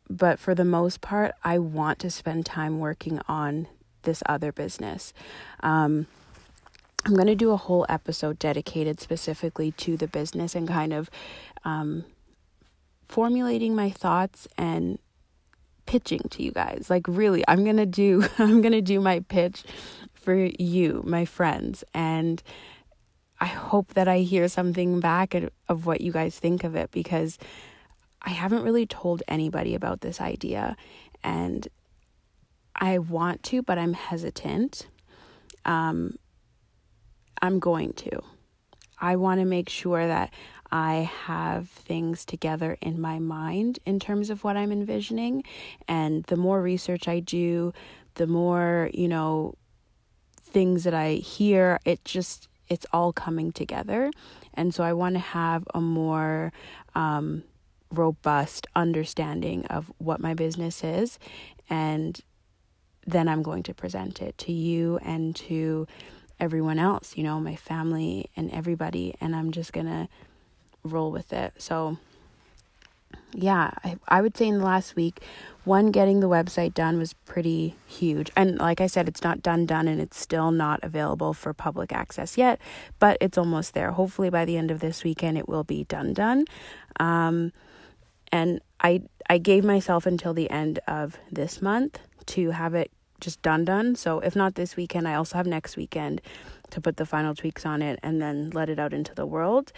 but 0.09 0.39
for 0.39 0.55
the 0.55 0.65
most 0.65 1.01
part, 1.01 1.33
I 1.43 1.59
want 1.59 1.99
to 1.99 2.09
spend 2.09 2.45
time 2.45 2.79
working 2.79 3.19
on 3.27 3.67
this 4.03 4.23
other 4.25 4.51
business. 4.51 5.13
Um, 5.59 6.07
I'm 7.05 7.13
going 7.13 7.27
to 7.27 7.35
do 7.35 7.51
a 7.51 7.57
whole 7.57 7.85
episode 7.89 8.39
dedicated 8.39 8.99
specifically 8.99 9.71
to 9.73 9.97
the 9.97 10.07
business 10.07 10.53
and 10.53 10.67
kind 10.67 10.93
of 10.93 11.09
um, 11.63 12.03
formulating 13.07 13.75
my 13.75 13.89
thoughts 13.89 14.47
and 14.57 14.99
pitching 15.85 16.21
to 16.29 16.43
you 16.43 16.51
guys. 16.51 16.87
Like 16.89 17.07
really, 17.07 17.43
I'm 17.47 17.63
going 17.63 17.77
to 17.77 17.85
do 17.85 18.25
I'm 18.37 18.61
going 18.61 18.73
to 18.73 18.81
do 18.81 18.99
my 18.99 19.21
pitch 19.21 19.63
for 20.13 20.35
you, 20.35 21.01
my 21.05 21.25
friends, 21.25 21.83
and 21.93 22.43
I 23.39 23.47
hope 23.47 23.93
that 23.93 24.07
I 24.07 24.19
hear 24.19 24.47
something 24.49 24.99
back 24.99 25.33
of 25.69 25.85
what 25.85 26.01
you 26.01 26.11
guys 26.11 26.37
think 26.37 26.63
of 26.63 26.75
it 26.75 26.91
because 26.91 27.37
I 28.21 28.31
haven't 28.31 28.63
really 28.63 28.85
told 28.85 29.23
anybody 29.29 29.75
about 29.75 30.01
this 30.01 30.19
idea 30.19 30.75
and 31.23 31.67
I 32.75 32.97
want 32.97 33.43
to, 33.43 33.61
but 33.61 33.77
I'm 33.77 33.93
hesitant. 33.93 34.87
Um, 35.65 36.17
I'm 37.41 37.59
going 37.59 37.93
to. 37.93 38.21
I 38.99 39.15
want 39.15 39.39
to 39.39 39.45
make 39.45 39.69
sure 39.69 40.05
that 40.05 40.33
I 40.71 41.09
have 41.25 41.69
things 41.69 42.25
together 42.25 42.77
in 42.81 42.99
my 43.01 43.19
mind 43.19 43.79
in 43.85 43.99
terms 43.99 44.29
of 44.29 44.43
what 44.43 44.57
I'm 44.57 44.71
envisioning. 44.71 45.43
And 45.87 46.23
the 46.25 46.37
more 46.37 46.61
research 46.61 47.07
I 47.07 47.19
do, 47.19 47.73
the 48.15 48.27
more, 48.27 48.89
you 48.93 49.07
know, 49.07 49.55
things 50.41 50.83
that 50.83 50.93
I 50.93 51.13
hear, 51.13 51.79
it 51.85 52.03
just, 52.05 52.47
it's 52.67 52.85
all 52.93 53.13
coming 53.13 53.51
together. 53.51 54.11
And 54.53 54.73
so 54.73 54.83
I 54.83 54.93
want 54.93 55.15
to 55.15 55.19
have 55.19 55.67
a 55.73 55.81
more, 55.81 56.51
um, 56.93 57.43
robust 57.91 58.67
understanding 58.75 59.65
of 59.65 59.91
what 59.97 60.19
my 60.19 60.35
business 60.35 60.83
is 60.83 61.17
and 61.69 62.21
then 63.05 63.27
I'm 63.27 63.41
going 63.41 63.63
to 63.63 63.73
present 63.73 64.21
it 64.21 64.37
to 64.39 64.51
you 64.51 64.99
and 65.01 65.35
to 65.37 65.87
everyone 66.39 66.79
else, 66.79 67.17
you 67.17 67.23
know, 67.23 67.39
my 67.39 67.55
family 67.55 68.29
and 68.35 68.51
everybody 68.51 69.15
and 69.19 69.35
I'm 69.35 69.51
just 69.51 69.73
to 69.73 70.07
roll 70.83 71.11
with 71.11 71.33
it. 71.33 71.53
So 71.57 71.97
yeah, 73.33 73.71
I, 73.83 73.97
I 74.07 74.21
would 74.21 74.35
say 74.35 74.47
in 74.47 74.59
the 74.59 74.65
last 74.65 74.95
week, 74.95 75.21
one, 75.63 75.91
getting 75.91 76.19
the 76.19 76.29
website 76.29 76.73
done 76.73 76.97
was 76.97 77.13
pretty 77.13 77.75
huge. 77.85 78.31
And 78.35 78.57
like 78.57 78.81
I 78.81 78.87
said, 78.87 79.07
it's 79.07 79.23
not 79.23 79.43
done, 79.43 79.65
done, 79.65 79.87
and 79.87 80.01
it's 80.01 80.19
still 80.19 80.51
not 80.51 80.79
available 80.81 81.33
for 81.33 81.53
public 81.53 81.91
access 81.91 82.37
yet, 82.37 82.59
but 82.97 83.17
it's 83.21 83.37
almost 83.37 83.73
there. 83.73 83.91
Hopefully, 83.91 84.29
by 84.29 84.45
the 84.45 84.57
end 84.57 84.71
of 84.71 84.79
this 84.79 85.03
weekend, 85.03 85.37
it 85.37 85.47
will 85.47 85.63
be 85.63 85.83
done, 85.83 86.13
done. 86.13 86.45
Um, 86.99 87.51
and 88.31 88.61
I, 88.81 89.03
I 89.29 89.37
gave 89.37 89.63
myself 89.63 90.05
until 90.05 90.33
the 90.33 90.49
end 90.49 90.79
of 90.87 91.17
this 91.31 91.61
month 91.61 91.99
to 92.27 92.51
have 92.51 92.73
it 92.73 92.91
just 93.19 93.41
done, 93.41 93.65
done. 93.65 93.95
So 93.95 94.19
if 94.19 94.35
not 94.35 94.55
this 94.55 94.75
weekend, 94.75 95.07
I 95.07 95.15
also 95.15 95.37
have 95.37 95.47
next 95.47 95.77
weekend 95.77 96.21
to 96.71 96.81
put 96.81 96.97
the 96.97 97.05
final 97.05 97.35
tweaks 97.35 97.65
on 97.65 97.81
it 97.81 97.99
and 98.03 98.21
then 98.21 98.51
let 98.51 98.69
it 98.69 98.79
out 98.79 98.93
into 98.93 99.13
the 99.15 99.25
world. 99.25 99.71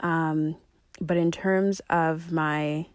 Um, 0.00 0.56
but 1.00 1.16
in 1.16 1.30
terms 1.30 1.80
of 1.90 2.32
my 2.32 2.86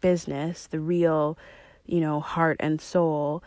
business, 0.00 0.66
the 0.66 0.80
real, 0.80 1.38
you 1.86 2.00
know, 2.00 2.20
heart 2.20 2.56
and 2.60 2.80
soul, 2.80 3.42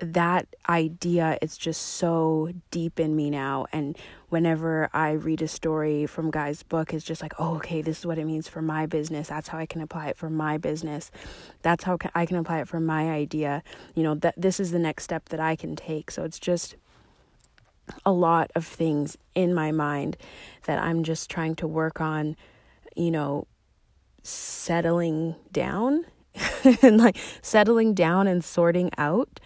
that 0.00 0.46
idea 0.68 1.38
is 1.42 1.56
just 1.56 1.82
so 1.82 2.52
deep 2.70 3.00
in 3.00 3.16
me 3.16 3.30
now. 3.30 3.66
And 3.72 3.96
whenever 4.28 4.90
i 4.92 5.12
read 5.12 5.40
a 5.40 5.48
story 5.48 6.04
from 6.04 6.30
guy's 6.30 6.62
book 6.62 6.92
it's 6.92 7.02
just 7.02 7.22
like 7.22 7.32
oh 7.38 7.54
okay 7.54 7.80
this 7.80 8.00
is 8.00 8.06
what 8.06 8.18
it 8.18 8.26
means 8.26 8.48
for 8.48 8.60
my 8.60 8.86
business. 8.86 9.28
That's 9.28 9.48
how 9.48 9.58
i 9.58 9.66
can 9.66 9.80
apply 9.80 10.08
it 10.08 10.16
for 10.16 10.30
my 10.30 10.58
business. 10.58 11.10
That's 11.62 11.84
how 11.84 11.98
i 12.14 12.26
can 12.26 12.36
apply 12.36 12.60
it 12.60 12.68
for 12.68 12.80
my 12.80 13.10
idea. 13.10 13.62
You 13.94 14.02
know 14.02 14.14
that 14.16 14.34
this 14.36 14.60
is 14.60 14.70
the 14.70 14.78
next 14.78 15.04
step 15.04 15.28
that 15.30 15.40
i 15.40 15.56
can 15.56 15.76
take. 15.76 16.10
So 16.10 16.24
it's 16.24 16.38
just 16.38 16.76
a 18.04 18.12
lot 18.12 18.50
of 18.54 18.66
things 18.66 19.16
in 19.34 19.54
my 19.54 19.72
mind 19.72 20.16
that 20.64 20.78
i'm 20.78 21.02
just 21.02 21.30
trying 21.30 21.54
to 21.54 21.66
work 21.66 22.02
on 22.02 22.36
you 22.94 23.10
know 23.10 23.46
settling 24.22 25.34
down 25.52 26.04
and 26.82 26.98
like 26.98 27.16
settling 27.40 27.94
down 27.94 28.26
and 28.26 28.44
sorting 28.44 28.90
out 28.98 29.40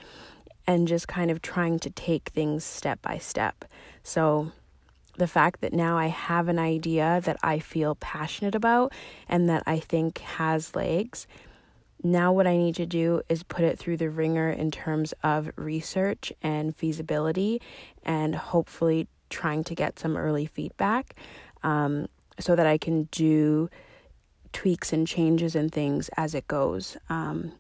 and 0.67 0.89
just 0.89 1.09
kind 1.09 1.31
of 1.31 1.43
trying 1.43 1.79
to 1.81 1.91
take 1.91 2.29
things 2.31 2.65
step 2.65 3.01
by 3.03 3.19
step. 3.19 3.65
So, 4.03 4.53
the 5.19 5.27
fact 5.27 5.61
that 5.61 5.75
now 5.75 5.99
I 5.99 6.07
have 6.07 6.49
an 6.49 6.59
idea 6.59 7.21
that 7.25 7.37
I 7.43 7.59
feel 7.59 7.97
passionate 7.97 8.55
about 8.55 8.93
and 9.29 9.47
that 9.49 9.63
I 9.67 9.79
think 9.79 10.19
has 10.19 10.75
legs, 10.75 11.27
now 12.03 12.33
what 12.33 12.47
I 12.47 12.57
need 12.57 12.75
to 12.77 12.87
do 12.87 13.23
is 13.29 13.43
put 13.43 13.65
it 13.65 13.79
through 13.79 13.99
the 13.99 14.11
ringer 14.11 14.51
in 14.51 14.71
terms 14.71 15.13
of 15.23 15.51
research 15.57 16.33
and 16.43 16.75
feasibility 16.75 17.61
and 18.05 18.35
hopefully 18.35 19.07
trying 19.31 19.65
to 19.65 19.75
get 19.75 19.99
some 19.99 20.17
early 20.17 20.47
feedback 20.47 21.15
um, 21.63 22.07
so 22.39 22.57
that 22.57 22.67
I 22.67 22.79
can 22.79 23.05
do 23.13 23.69
tweaks 24.53 24.93
and 24.93 25.07
changes 25.07 25.55
and 25.55 25.71
things 25.71 26.11
as 26.17 26.35
it 26.35 26.47
goes. 26.49 26.97
Um, 27.09 27.53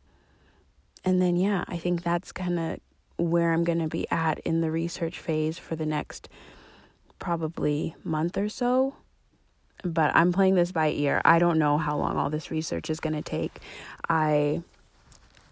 and 1.04 1.20
then, 1.20 1.36
yeah, 1.36 1.64
I 1.68 1.78
think 1.78 2.02
that's 2.02 2.32
kind 2.32 2.58
of 2.58 2.80
where 3.22 3.52
I'm 3.52 3.64
going 3.64 3.78
to 3.78 3.88
be 3.88 4.10
at 4.10 4.38
in 4.40 4.60
the 4.60 4.70
research 4.70 5.18
phase 5.18 5.58
for 5.58 5.76
the 5.76 5.86
next 5.86 6.28
probably 7.18 7.94
month 8.04 8.36
or 8.36 8.48
so. 8.48 8.94
But 9.84 10.14
I'm 10.14 10.32
playing 10.32 10.54
this 10.54 10.72
by 10.72 10.90
ear. 10.90 11.20
I 11.24 11.38
don't 11.38 11.58
know 11.58 11.78
how 11.78 11.96
long 11.96 12.16
all 12.16 12.30
this 12.30 12.50
research 12.50 12.90
is 12.90 13.00
going 13.00 13.14
to 13.14 13.22
take. 13.22 13.58
I 14.08 14.62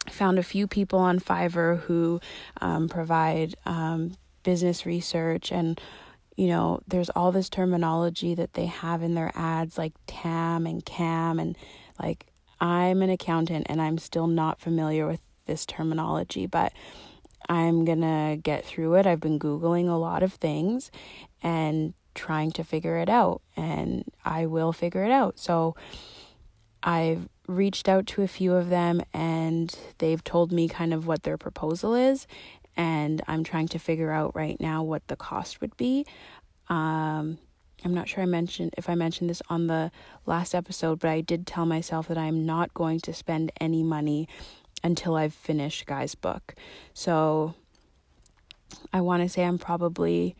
found 0.08 0.38
a 0.38 0.42
few 0.42 0.66
people 0.66 0.98
on 0.98 1.18
Fiverr 1.20 1.80
who 1.80 2.20
um, 2.60 2.88
provide 2.88 3.54
um, 3.66 4.12
business 4.42 4.86
research 4.86 5.52
and 5.52 5.80
you 6.36 6.46
know, 6.46 6.80
there's 6.88 7.10
all 7.10 7.32
this 7.32 7.50
terminology 7.50 8.34
that 8.34 8.54
they 8.54 8.64
have 8.64 9.02
in 9.02 9.14
their 9.14 9.30
ads 9.34 9.76
like 9.76 9.92
TAM 10.06 10.66
and 10.66 10.82
CAM 10.82 11.38
and 11.38 11.54
like 12.02 12.26
I'm 12.60 13.02
an 13.02 13.10
accountant 13.10 13.66
and 13.68 13.82
I'm 13.82 13.98
still 13.98 14.26
not 14.26 14.58
familiar 14.58 15.06
with 15.06 15.20
this 15.44 15.66
terminology, 15.66 16.46
but 16.46 16.72
I'm 17.50 17.84
going 17.84 18.02
to 18.02 18.38
get 18.40 18.64
through 18.64 18.94
it. 18.94 19.06
I've 19.06 19.18
been 19.18 19.40
googling 19.40 19.88
a 19.88 19.98
lot 19.98 20.22
of 20.22 20.34
things 20.34 20.92
and 21.42 21.94
trying 22.14 22.52
to 22.52 22.62
figure 22.62 22.96
it 22.98 23.08
out 23.08 23.42
and 23.56 24.04
I 24.24 24.46
will 24.46 24.72
figure 24.72 25.04
it 25.04 25.10
out. 25.10 25.40
So 25.40 25.74
I've 26.80 27.28
reached 27.48 27.88
out 27.88 28.06
to 28.06 28.22
a 28.22 28.28
few 28.28 28.54
of 28.54 28.70
them 28.70 29.02
and 29.12 29.76
they've 29.98 30.22
told 30.22 30.52
me 30.52 30.68
kind 30.68 30.94
of 30.94 31.08
what 31.08 31.24
their 31.24 31.36
proposal 31.36 31.96
is 31.96 32.28
and 32.76 33.20
I'm 33.26 33.42
trying 33.42 33.66
to 33.68 33.80
figure 33.80 34.12
out 34.12 34.36
right 34.36 34.58
now 34.60 34.84
what 34.84 35.08
the 35.08 35.16
cost 35.16 35.60
would 35.60 35.76
be. 35.76 36.06
Um, 36.68 37.38
I'm 37.84 37.94
not 37.94 38.08
sure 38.08 38.22
I 38.22 38.26
mentioned 38.26 38.74
if 38.78 38.88
I 38.88 38.94
mentioned 38.94 39.28
this 39.28 39.42
on 39.48 39.66
the 39.66 39.90
last 40.24 40.54
episode, 40.54 41.00
but 41.00 41.10
I 41.10 41.20
did 41.20 41.48
tell 41.48 41.66
myself 41.66 42.06
that 42.06 42.18
I'm 42.18 42.46
not 42.46 42.72
going 42.74 43.00
to 43.00 43.12
spend 43.12 43.50
any 43.60 43.82
money 43.82 44.28
until 44.82 45.16
I've 45.16 45.34
finished 45.34 45.86
Guy's 45.86 46.14
book. 46.14 46.54
So 46.94 47.54
I 48.92 49.00
want 49.00 49.22
to 49.22 49.28
say 49.28 49.44
I'm 49.44 49.58
probably 49.58 50.36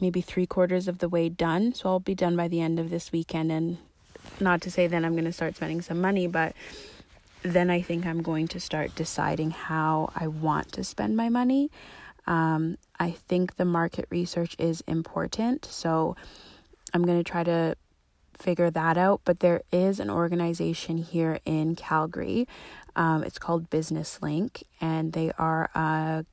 maybe 0.00 0.20
three 0.20 0.46
quarters 0.46 0.88
of 0.88 0.98
the 0.98 1.08
way 1.08 1.28
done. 1.28 1.74
So 1.74 1.88
I'll 1.88 2.00
be 2.00 2.14
done 2.14 2.36
by 2.36 2.48
the 2.48 2.60
end 2.60 2.78
of 2.78 2.90
this 2.90 3.12
weekend. 3.12 3.52
And 3.52 3.78
not 4.40 4.60
to 4.62 4.70
say 4.70 4.86
then 4.86 5.04
I'm 5.04 5.12
going 5.12 5.24
to 5.24 5.32
start 5.32 5.56
spending 5.56 5.82
some 5.82 6.00
money, 6.00 6.26
but 6.26 6.54
then 7.42 7.70
I 7.70 7.82
think 7.82 8.06
I'm 8.06 8.22
going 8.22 8.48
to 8.48 8.60
start 8.60 8.94
deciding 8.94 9.50
how 9.50 10.12
I 10.14 10.26
want 10.26 10.72
to 10.72 10.84
spend 10.84 11.16
my 11.16 11.28
money. 11.28 11.70
Um, 12.26 12.76
I 12.98 13.12
think 13.12 13.56
the 13.56 13.64
market 13.64 14.06
research 14.10 14.54
is 14.58 14.82
important. 14.82 15.64
So 15.64 16.16
I'm 16.92 17.04
going 17.04 17.18
to 17.18 17.30
try 17.30 17.44
to 17.44 17.76
figure 18.40 18.70
that 18.70 18.96
out. 18.98 19.20
But 19.24 19.40
there 19.40 19.62
is 19.72 20.00
an 20.00 20.10
organization 20.10 20.98
here 20.98 21.40
in 21.44 21.76
Calgary. 21.76 22.48
Um, 22.96 23.22
it's 23.22 23.38
called 23.38 23.70
Business 23.70 24.20
Link, 24.22 24.64
and 24.80 25.12
they 25.12 25.32
are 25.38 25.70
a 25.74 26.24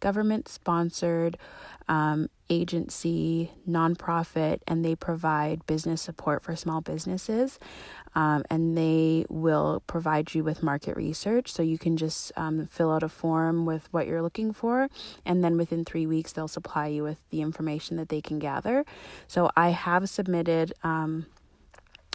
government 0.00 0.48
sponsored 0.48 1.38
um, 1.88 2.28
agency, 2.50 3.52
nonprofit, 3.68 4.60
and 4.66 4.84
they 4.84 4.96
provide 4.96 5.64
business 5.66 6.02
support 6.02 6.42
for 6.42 6.56
small 6.56 6.80
businesses 6.80 7.58
um, 8.14 8.44
and 8.50 8.76
they 8.76 9.24
will 9.28 9.82
provide 9.86 10.34
you 10.34 10.44
with 10.44 10.62
market 10.62 10.96
research. 10.96 11.52
So 11.52 11.62
you 11.62 11.78
can 11.78 11.96
just 11.96 12.32
um, 12.36 12.66
fill 12.66 12.90
out 12.90 13.02
a 13.02 13.08
form 13.08 13.64
with 13.66 13.88
what 13.92 14.06
you're 14.06 14.22
looking 14.22 14.52
for, 14.52 14.88
and 15.24 15.42
then 15.42 15.56
within 15.56 15.84
three 15.84 16.06
weeks, 16.06 16.32
they'll 16.32 16.48
supply 16.48 16.88
you 16.88 17.02
with 17.02 17.20
the 17.30 17.40
information 17.40 17.96
that 17.96 18.08
they 18.08 18.20
can 18.20 18.38
gather. 18.38 18.84
So 19.28 19.50
I 19.56 19.70
have 19.70 20.08
submitted. 20.08 20.72
Um, 20.82 21.26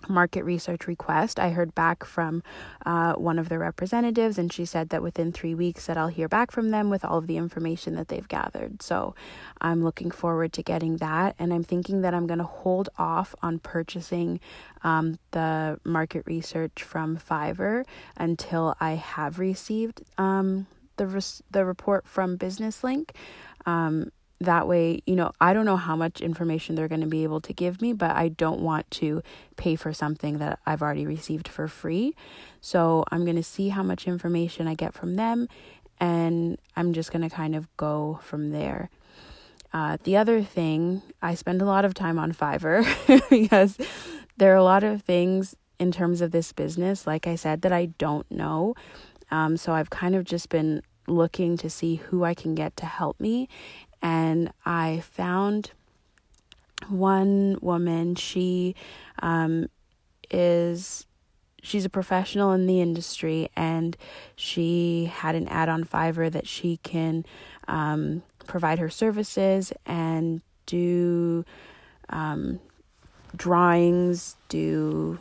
market 0.07 0.43
research 0.43 0.87
request. 0.87 1.39
I 1.39 1.49
heard 1.49 1.73
back 1.75 2.03
from 2.03 2.43
uh, 2.85 3.13
one 3.13 3.39
of 3.39 3.49
the 3.49 3.59
representatives, 3.59 4.37
and 4.37 4.51
she 4.51 4.65
said 4.65 4.89
that 4.89 5.01
within 5.01 5.31
three 5.31 5.55
weeks 5.55 5.87
that 5.87 5.97
I'll 5.97 6.07
hear 6.07 6.27
back 6.27 6.51
from 6.51 6.69
them 6.69 6.89
with 6.89 7.03
all 7.03 7.17
of 7.17 7.27
the 7.27 7.37
information 7.37 7.95
that 7.95 8.07
they've 8.07 8.27
gathered. 8.27 8.81
So 8.81 9.15
I'm 9.59 9.83
looking 9.83 10.11
forward 10.11 10.53
to 10.53 10.63
getting 10.63 10.97
that, 10.97 11.35
and 11.39 11.53
I'm 11.53 11.63
thinking 11.63 12.01
that 12.01 12.13
I'm 12.13 12.27
going 12.27 12.39
to 12.39 12.45
hold 12.45 12.89
off 12.97 13.35
on 13.41 13.59
purchasing 13.59 14.39
um, 14.83 15.19
the 15.31 15.79
market 15.83 16.23
research 16.25 16.83
from 16.83 17.17
Fiverr 17.17 17.83
until 18.15 18.75
I 18.79 18.91
have 18.91 19.39
received 19.39 20.03
um, 20.17 20.67
the 20.97 21.07
res- 21.07 21.43
the 21.51 21.65
report 21.65 22.07
from 22.07 22.37
Business 22.37 22.83
Link. 22.83 23.13
Um, 23.65 24.11
that 24.39 24.67
way, 24.67 25.01
you 25.05 25.15
know, 25.15 25.31
I 25.41 25.53
don't 25.53 25.65
know 25.65 25.77
how 25.77 25.95
much 25.95 26.21
information 26.21 26.75
they're 26.75 26.87
going 26.87 27.01
to 27.01 27.07
be 27.07 27.23
able 27.23 27.41
to 27.41 27.53
give 27.53 27.81
me, 27.81 27.93
but 27.93 28.15
I 28.15 28.29
don't 28.29 28.61
want 28.61 28.89
to 28.91 29.23
pay 29.55 29.75
for 29.75 29.93
something 29.93 30.37
that 30.37 30.59
I've 30.65 30.81
already 30.81 31.05
received 31.05 31.47
for 31.47 31.67
free. 31.67 32.13
So 32.61 33.03
I'm 33.11 33.23
going 33.23 33.35
to 33.35 33.43
see 33.43 33.69
how 33.69 33.83
much 33.83 34.07
information 34.07 34.67
I 34.67 34.75
get 34.75 34.93
from 34.93 35.15
them, 35.15 35.47
and 35.99 36.59
I'm 36.75 36.93
just 36.93 37.11
going 37.11 37.27
to 37.27 37.35
kind 37.35 37.55
of 37.55 37.67
go 37.77 38.19
from 38.21 38.51
there. 38.51 38.89
Uh, 39.73 39.97
the 40.03 40.15
other 40.15 40.43
thing, 40.43 41.01
I 41.21 41.35
spend 41.35 41.61
a 41.61 41.65
lot 41.65 41.85
of 41.85 41.93
time 41.93 42.19
on 42.19 42.31
Fiverr 42.31 42.85
because 43.29 43.77
there 44.37 44.53
are 44.53 44.57
a 44.57 44.63
lot 44.63 44.83
of 44.83 45.01
things 45.01 45.55
in 45.79 45.91
terms 45.91 46.21
of 46.21 46.31
this 46.31 46.51
business, 46.53 47.05
like 47.05 47.27
I 47.27 47.35
said, 47.35 47.61
that 47.61 47.73
I 47.73 47.87
don't 47.97 48.29
know. 48.31 48.75
Um, 49.29 49.57
so 49.57 49.73
I've 49.73 49.89
kind 49.89 50.15
of 50.15 50.23
just 50.23 50.49
been 50.49 50.81
looking 51.07 51.57
to 51.57 51.69
see 51.69 51.95
who 51.95 52.23
I 52.23 52.33
can 52.33 52.53
get 52.53 52.75
to 52.77 52.85
help 52.85 53.19
me 53.19 53.47
and 54.01 54.51
I 54.65 55.03
found 55.11 55.71
one 56.89 57.57
woman. 57.61 58.15
She 58.15 58.75
um, 59.19 59.67
is 60.29 61.05
she's 61.61 61.85
a 61.85 61.89
professional 61.89 62.51
in 62.53 62.67
the 62.67 62.81
industry, 62.81 63.49
and 63.55 63.97
she 64.35 65.11
had 65.13 65.35
an 65.35 65.47
ad 65.47 65.69
on 65.69 65.83
Fiverr 65.83 66.31
that 66.31 66.47
she 66.47 66.77
can 66.77 67.25
um, 67.67 68.23
provide 68.45 68.79
her 68.79 68.89
services 68.89 69.73
and 69.85 70.41
do 70.65 71.45
um, 72.09 72.59
drawings, 73.35 74.35
do 74.49 75.19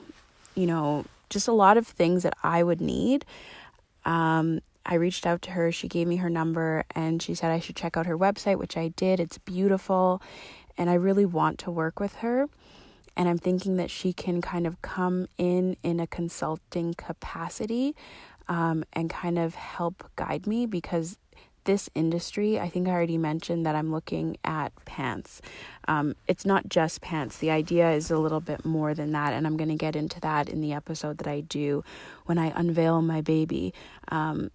you 0.55 0.67
know 0.67 1.05
just 1.29 1.49
a 1.49 1.53
lot 1.53 1.77
of 1.77 1.87
things 1.87 2.23
that 2.23 2.35
I 2.43 2.63
would 2.63 2.81
need. 2.81 3.25
Um, 4.05 4.61
I 4.87 4.95
reached 4.95 5.27
out 5.27 5.43
to 5.43 5.51
her. 5.51 5.73
She 5.73 5.89
gave 5.89 6.07
me 6.07 6.17
her 6.17 6.31
number 6.31 6.85
and 6.95 7.21
she 7.21 7.35
said 7.35 7.51
I 7.51 7.61
should 7.61 7.77
check 7.77 7.97
out 7.97 8.07
her 8.07 8.17
website, 8.17 8.59
which 8.59 8.77
I 8.77 8.89
did. 8.89 9.21
It's 9.21 9.39
beautiful 9.39 10.23
and 10.79 10.89
I 10.89 10.95
really 10.95 11.27
want 11.27 11.59
to 11.61 11.71
work 11.71 12.01
with 12.01 12.17
her. 12.17 12.49
and 13.17 13.29
I'm 13.29 13.39
thinking 13.39 13.77
that 13.77 13.91
she 13.91 14.13
can 14.13 14.41
kind 14.43 14.67
of 14.67 14.81
come 14.83 15.27
in 15.39 15.77
in 15.83 16.01
a 16.01 16.07
consulting 16.07 16.95
capacity 16.95 17.97
um, 18.49 18.85
and 18.93 19.09
kind 19.09 19.39
of 19.39 19.55
help 19.55 20.09
guide 20.17 20.47
me 20.47 20.67
because 20.67 21.19
this 21.65 21.91
industry, 21.95 22.61
I 22.61 22.69
think 22.69 22.87
I 22.87 22.93
already 22.93 23.19
mentioned 23.19 23.67
that 23.67 23.75
I'm 23.75 23.91
looking 23.91 24.37
at 24.45 24.73
pants. 24.85 25.43
Um, 25.89 26.15
it's 26.29 26.47
not 26.47 26.69
just 26.69 27.01
pants. 27.01 27.39
The 27.39 27.51
idea 27.51 27.91
is 27.91 28.11
a 28.11 28.19
little 28.19 28.41
bit 28.41 28.65
more 28.65 28.95
than 28.95 29.11
that, 29.13 29.33
and 29.33 29.47
I'm 29.47 29.57
going 29.57 29.71
to 29.71 29.77
get 29.77 29.97
into 29.97 30.21
that 30.21 30.49
in 30.49 30.61
the 30.61 30.73
episode 30.73 31.19
that 31.19 31.27
I 31.27 31.41
do 31.41 31.83
when 32.27 32.39
I 32.39 32.53
unveil 32.55 33.03
my 33.03 33.21
baby. 33.21 33.75
Um, 34.09 34.51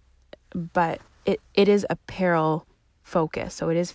but 0.54 1.00
it 1.24 1.40
it 1.54 1.68
is 1.68 1.86
apparel 1.90 2.66
focused, 3.02 3.56
so 3.56 3.68
it 3.68 3.76
is. 3.76 3.94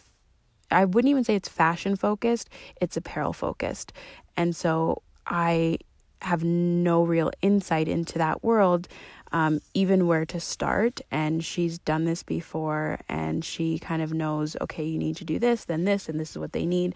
I 0.69 0.85
wouldn't 0.85 1.09
even 1.09 1.23
say 1.23 1.35
it's 1.35 1.49
fashion 1.49 1.95
focused. 1.95 2.49
It's 2.81 2.97
apparel 2.97 3.33
focused, 3.33 3.93
and 4.35 4.55
so 4.55 5.01
I 5.25 5.79
have 6.21 6.43
no 6.43 7.03
real 7.03 7.31
insight 7.41 7.87
into 7.87 8.17
that 8.17 8.43
world 8.43 8.87
um, 9.31 9.59
even 9.73 10.07
where 10.07 10.25
to 10.25 10.39
start. 10.39 11.01
And 11.11 11.43
she's 11.43 11.77
done 11.79 12.05
this 12.05 12.23
before 12.23 12.99
and 13.09 13.43
she 13.43 13.79
kind 13.79 14.01
of 14.01 14.13
knows, 14.13 14.55
okay, 14.61 14.85
you 14.85 14.97
need 14.97 15.17
to 15.17 15.25
do 15.25 15.39
this, 15.39 15.65
then 15.65 15.85
this, 15.85 16.09
and 16.09 16.19
this 16.19 16.31
is 16.31 16.37
what 16.37 16.53
they 16.53 16.65
need. 16.65 16.95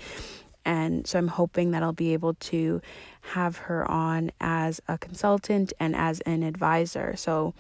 And 0.63 1.07
so 1.07 1.17
I'm 1.17 1.27
hoping 1.27 1.71
that 1.71 1.81
I'll 1.81 1.91
be 1.91 2.13
able 2.13 2.35
to 2.35 2.81
have 3.21 3.57
her 3.57 3.89
on 3.89 4.31
as 4.39 4.79
a 4.87 4.97
consultant 4.97 5.73
and 5.79 5.95
as 5.95 6.21
an 6.21 6.43
advisor. 6.43 7.15
So 7.15 7.53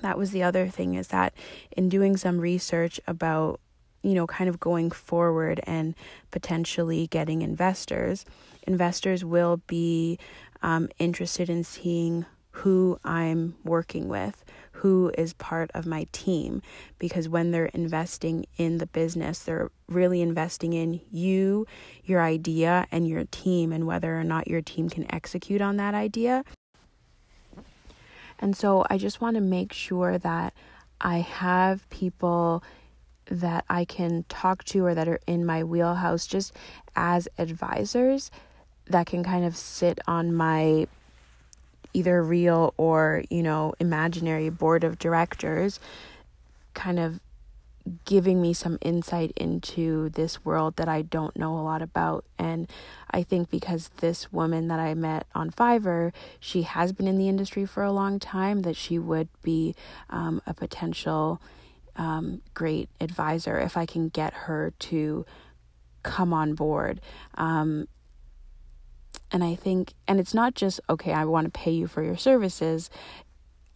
that 0.00 0.18
was 0.18 0.30
the 0.30 0.42
other 0.42 0.68
thing 0.68 0.94
is 0.94 1.08
that 1.08 1.34
in 1.76 1.88
doing 1.88 2.16
some 2.16 2.38
research 2.38 3.00
about, 3.06 3.60
you 4.02 4.14
know, 4.14 4.26
kind 4.26 4.48
of 4.48 4.58
going 4.58 4.90
forward 4.90 5.60
and 5.64 5.94
potentially 6.30 7.06
getting 7.06 7.42
investors, 7.42 8.24
investors 8.66 9.24
will 9.24 9.58
be 9.66 10.18
um, 10.62 10.88
interested 10.98 11.48
in 11.50 11.62
seeing 11.64 12.26
who 12.52 12.98
I'm 13.02 13.56
working 13.64 14.08
with, 14.08 14.44
who 14.72 15.10
is 15.16 15.32
part 15.32 15.70
of 15.74 15.86
my 15.86 16.06
team. 16.12 16.60
Because 16.98 17.28
when 17.28 17.50
they're 17.50 17.66
investing 17.66 18.44
in 18.56 18.78
the 18.78 18.86
business, 18.86 19.38
they're 19.40 19.70
really 19.88 20.20
investing 20.20 20.74
in 20.74 21.00
you, 21.10 21.66
your 22.04 22.22
idea, 22.22 22.86
and 22.92 23.08
your 23.08 23.24
team, 23.30 23.72
and 23.72 23.86
whether 23.86 24.18
or 24.18 24.24
not 24.24 24.48
your 24.48 24.60
team 24.60 24.90
can 24.90 25.12
execute 25.12 25.62
on 25.62 25.76
that 25.76 25.94
idea. 25.94 26.44
And 28.42 28.56
so 28.56 28.84
I 28.90 28.98
just 28.98 29.20
want 29.20 29.36
to 29.36 29.40
make 29.40 29.72
sure 29.72 30.18
that 30.18 30.52
I 31.00 31.18
have 31.18 31.88
people 31.90 32.62
that 33.26 33.64
I 33.70 33.84
can 33.84 34.24
talk 34.28 34.64
to 34.64 34.84
or 34.84 34.94
that 34.96 35.08
are 35.08 35.20
in 35.28 35.46
my 35.46 35.62
wheelhouse 35.62 36.26
just 36.26 36.52
as 36.96 37.28
advisors 37.38 38.32
that 38.86 39.06
can 39.06 39.22
kind 39.22 39.44
of 39.44 39.56
sit 39.56 40.00
on 40.08 40.34
my 40.34 40.88
either 41.94 42.20
real 42.20 42.74
or, 42.76 43.22
you 43.30 43.44
know, 43.44 43.74
imaginary 43.78 44.50
board 44.50 44.82
of 44.82 44.98
directors 44.98 45.78
kind 46.74 46.98
of 46.98 47.20
giving 48.04 48.40
me 48.40 48.52
some 48.52 48.78
insight 48.80 49.32
into 49.36 50.08
this 50.10 50.44
world 50.44 50.76
that 50.76 50.88
I 50.88 51.02
don't 51.02 51.36
know 51.36 51.58
a 51.58 51.62
lot 51.62 51.82
about. 51.82 52.24
And 52.38 52.70
I 53.10 53.22
think 53.22 53.50
because 53.50 53.88
this 53.98 54.32
woman 54.32 54.68
that 54.68 54.80
I 54.80 54.94
met 54.94 55.26
on 55.34 55.50
Fiverr, 55.50 56.12
she 56.40 56.62
has 56.62 56.92
been 56.92 57.08
in 57.08 57.18
the 57.18 57.28
industry 57.28 57.66
for 57.66 57.82
a 57.82 57.92
long 57.92 58.18
time, 58.18 58.62
that 58.62 58.76
she 58.76 58.98
would 58.98 59.28
be 59.42 59.74
um, 60.10 60.40
a 60.46 60.54
potential 60.54 61.40
um, 61.96 62.42
great 62.54 62.88
advisor 63.00 63.58
if 63.58 63.76
I 63.76 63.86
can 63.86 64.08
get 64.08 64.32
her 64.32 64.72
to 64.78 65.26
come 66.02 66.32
on 66.32 66.54
board. 66.54 67.00
Um, 67.34 67.88
and 69.30 69.42
I 69.42 69.54
think, 69.54 69.94
and 70.06 70.20
it's 70.20 70.34
not 70.34 70.54
just, 70.54 70.80
okay, 70.90 71.12
I 71.12 71.24
want 71.24 71.46
to 71.46 71.50
pay 71.50 71.70
you 71.70 71.86
for 71.86 72.02
your 72.02 72.16
services. 72.16 72.90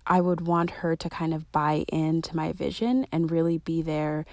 I 0.07 0.21
would 0.21 0.47
want 0.47 0.71
her 0.71 0.97
to 0.97 1.09
kind 1.11 1.35
of 1.35 1.51
buy 1.53 1.85
into 1.89 2.37
my 2.37 2.53
vision 2.53 3.07
and 3.11 3.31
really 3.31 3.59
be 3.59 3.83
there 3.83 4.25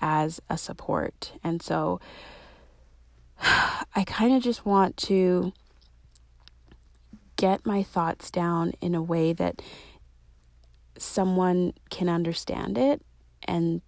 as 0.00 0.40
a 0.50 0.58
support. 0.58 1.32
And 1.42 1.62
so 1.62 2.00
I 3.40 4.04
kind 4.06 4.34
of 4.34 4.42
just 4.42 4.66
want 4.66 4.96
to 4.98 5.52
get 7.36 7.66
my 7.66 7.82
thoughts 7.82 8.30
down 8.30 8.72
in 8.80 8.94
a 8.94 9.02
way 9.02 9.32
that 9.32 9.62
someone 10.98 11.72
can 11.90 12.08
understand 12.08 12.78
it 12.78 13.02
and 13.44 13.80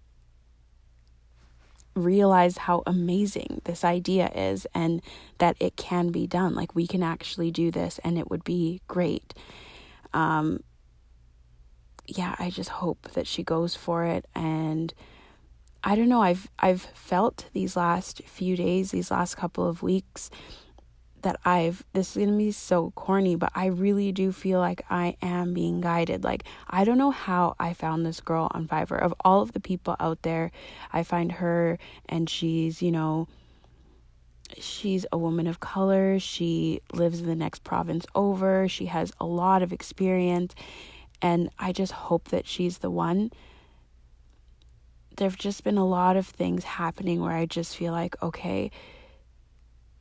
realize 1.95 2.57
how 2.57 2.83
amazing 2.85 3.61
this 3.63 3.85
idea 3.85 4.29
is 4.35 4.67
and 4.75 5.01
that 5.37 5.55
it 5.59 5.77
can 5.77 6.09
be 6.09 6.27
done. 6.27 6.53
Like 6.53 6.75
we 6.75 6.85
can 6.85 7.01
actually 7.01 7.51
do 7.51 7.71
this 7.71 7.99
and 8.03 8.17
it 8.17 8.29
would 8.29 8.43
be 8.43 8.81
great. 8.87 9.33
Um, 10.13 10.59
yeah, 12.07 12.35
I 12.39 12.49
just 12.49 12.69
hope 12.69 13.09
that 13.13 13.27
she 13.27 13.43
goes 13.43 13.75
for 13.75 14.05
it 14.05 14.25
and 14.35 14.93
I 15.83 15.95
don't 15.95 16.09
know, 16.09 16.21
I've 16.21 16.49
I've 16.57 16.81
felt 16.81 17.45
these 17.53 17.75
last 17.75 18.23
few 18.23 18.55
days, 18.57 18.89
these 18.89 19.11
last 19.11 19.35
couple 19.35 19.67
of 19.67 19.83
weeks 19.83 20.31
that 21.21 21.39
I've 21.45 21.83
this 21.93 22.11
is 22.11 22.17
going 22.17 22.31
to 22.31 22.37
be 22.37 22.51
so 22.51 22.91
corny, 22.95 23.35
but 23.35 23.51
I 23.53 23.67
really 23.67 24.11
do 24.11 24.31
feel 24.31 24.59
like 24.59 24.83
I 24.89 25.15
am 25.21 25.53
being 25.53 25.81
guided. 25.81 26.23
Like 26.23 26.43
I 26.67 26.85
don't 26.85 26.97
know 26.97 27.11
how 27.11 27.55
I 27.59 27.73
found 27.73 28.03
this 28.03 28.19
girl 28.19 28.47
on 28.51 28.67
Fiverr. 28.67 28.99
Of 28.99 29.13
all 29.23 29.43
of 29.43 29.51
the 29.51 29.59
people 29.59 29.95
out 29.99 30.23
there, 30.23 30.51
I 30.91 31.03
find 31.03 31.31
her 31.33 31.77
and 32.09 32.27
she's, 32.27 32.81
you 32.81 32.91
know, 32.91 33.27
she's 34.59 35.05
a 35.11 35.19
woman 35.19 35.45
of 35.45 35.59
color. 35.59 36.19
She 36.19 36.81
lives 36.93 37.19
in 37.19 37.27
the 37.27 37.35
next 37.35 37.63
province 37.63 38.07
over. 38.15 38.67
She 38.67 38.87
has 38.87 39.11
a 39.19 39.25
lot 39.25 39.61
of 39.61 39.71
experience 39.71 40.55
and 41.21 41.49
I 41.59 41.71
just 41.71 41.91
hope 41.91 42.29
that 42.29 42.47
she's 42.47 42.79
the 42.79 42.89
one. 42.89 43.31
There've 45.17 45.37
just 45.37 45.63
been 45.63 45.77
a 45.77 45.85
lot 45.85 46.17
of 46.17 46.27
things 46.27 46.63
happening 46.63 47.21
where 47.21 47.31
I 47.31 47.45
just 47.45 47.75
feel 47.75 47.93
like, 47.93 48.21
okay, 48.21 48.71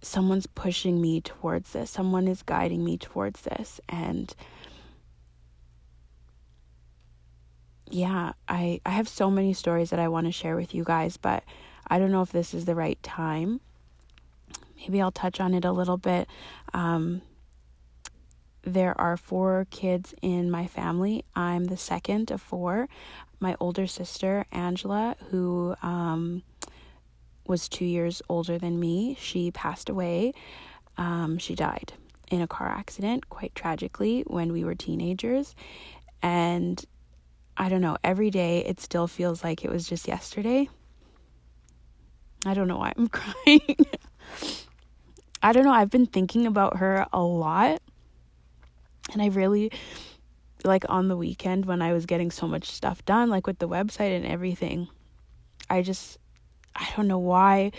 someone's 0.03 0.47
pushing 0.47 1.01
me 1.01 1.21
towards 1.21 1.73
this, 1.73 1.91
someone 1.91 2.29
is 2.29 2.43
guiding 2.43 2.85
me 2.85 2.99
towards 2.99 3.43
this. 3.43 3.81
And 3.89 4.35
yeah, 7.91 8.33
I, 8.49 8.81
I 8.85 8.91
have 8.91 9.09
so 9.09 9.31
many 9.31 9.53
stories 9.53 9.91
that 9.91 10.01
I 10.01 10.09
want 10.09 10.27
to 10.27 10.33
share 10.33 10.57
with 10.57 10.75
you 10.75 10.85
guys, 10.85 11.17
but 11.17 11.45
I 11.87 11.99
don't 11.99 12.11
know 12.11 12.23
if 12.23 12.33
this 12.33 12.55
is 12.55 12.65
the 12.65 12.75
right 12.75 13.01
time. 13.03 13.61
Maybe 14.79 15.01
I'll 15.01 15.13
touch 15.13 15.41
on 15.41 15.55
it 15.55 15.65
a 15.65 15.73
little 15.73 15.97
bit. 15.97 16.29
Um, 16.73 17.23
there 18.65 18.99
are 19.01 19.17
four 19.17 19.67
kids 19.71 20.15
in 20.23 20.51
my 20.51 20.67
family. 20.67 21.25
I'm 21.35 21.65
the 21.65 21.77
second 21.77 22.31
of 22.31 22.41
four. 22.41 22.89
My 23.41 23.57
older 23.61 23.87
sister, 23.87 24.47
Angela, 24.53 25.17
who 25.31 25.75
um, 25.83 26.43
was 27.47 27.69
two 27.69 27.85
years 27.85 28.23
older 28.29 28.59
than 28.59 28.81
me. 28.81 29.17
She 29.21 29.51
passed 29.51 29.89
away. 29.89 30.33
Um, 30.97 31.39
she 31.39 31.55
died 31.55 31.93
in 32.31 32.41
a 32.41 32.47
car 32.47 32.69
accident, 32.69 33.29
quite 33.29 33.55
tragically, 33.55 34.23
when 34.27 34.53
we 34.53 34.65
were 34.65 34.75
teenagers. 34.75 35.55
And 36.23 36.83
I 37.57 37.69
don't 37.69 37.83
know, 37.83 37.99
every 38.03 38.31
day 38.31 38.65
it 38.65 38.81
still 38.81 39.07
feels 39.07 39.45
like 39.45 39.65
it 39.65 39.71
was 39.71 39.89
just 39.89 40.09
yesterday. 40.09 40.69
I 42.47 42.55
don't 42.55 42.69
know 42.69 42.79
why 42.79 42.93
I'm 42.97 43.09
crying. 43.11 43.77
I 45.43 45.53
don't 45.53 45.65
know, 45.65 45.73
I've 45.73 45.91
been 45.91 46.07
thinking 46.07 46.47
about 46.47 46.79
her 46.79 47.07
a 47.13 47.23
lot. 47.23 47.83
And 49.13 49.23
I 49.23 49.29
really, 49.29 49.71
like 50.65 50.85
on 50.89 51.09
the 51.09 51.17
weekend 51.17 51.67
when 51.67 51.83
I 51.83 51.93
was 51.93 52.07
getting 52.07 52.31
so 52.31 52.49
much 52.49 52.71
stuff 52.71 53.05
done, 53.05 53.31
like 53.31 53.47
with 53.47 53.59
the 53.59 53.69
website 53.69 54.17
and 54.17 54.27
everything, 54.27 54.89
I 55.69 55.83
just 55.83 56.19
I 56.75 56.89
don't 56.97 57.07
know 57.07 57.19
why 57.19 57.73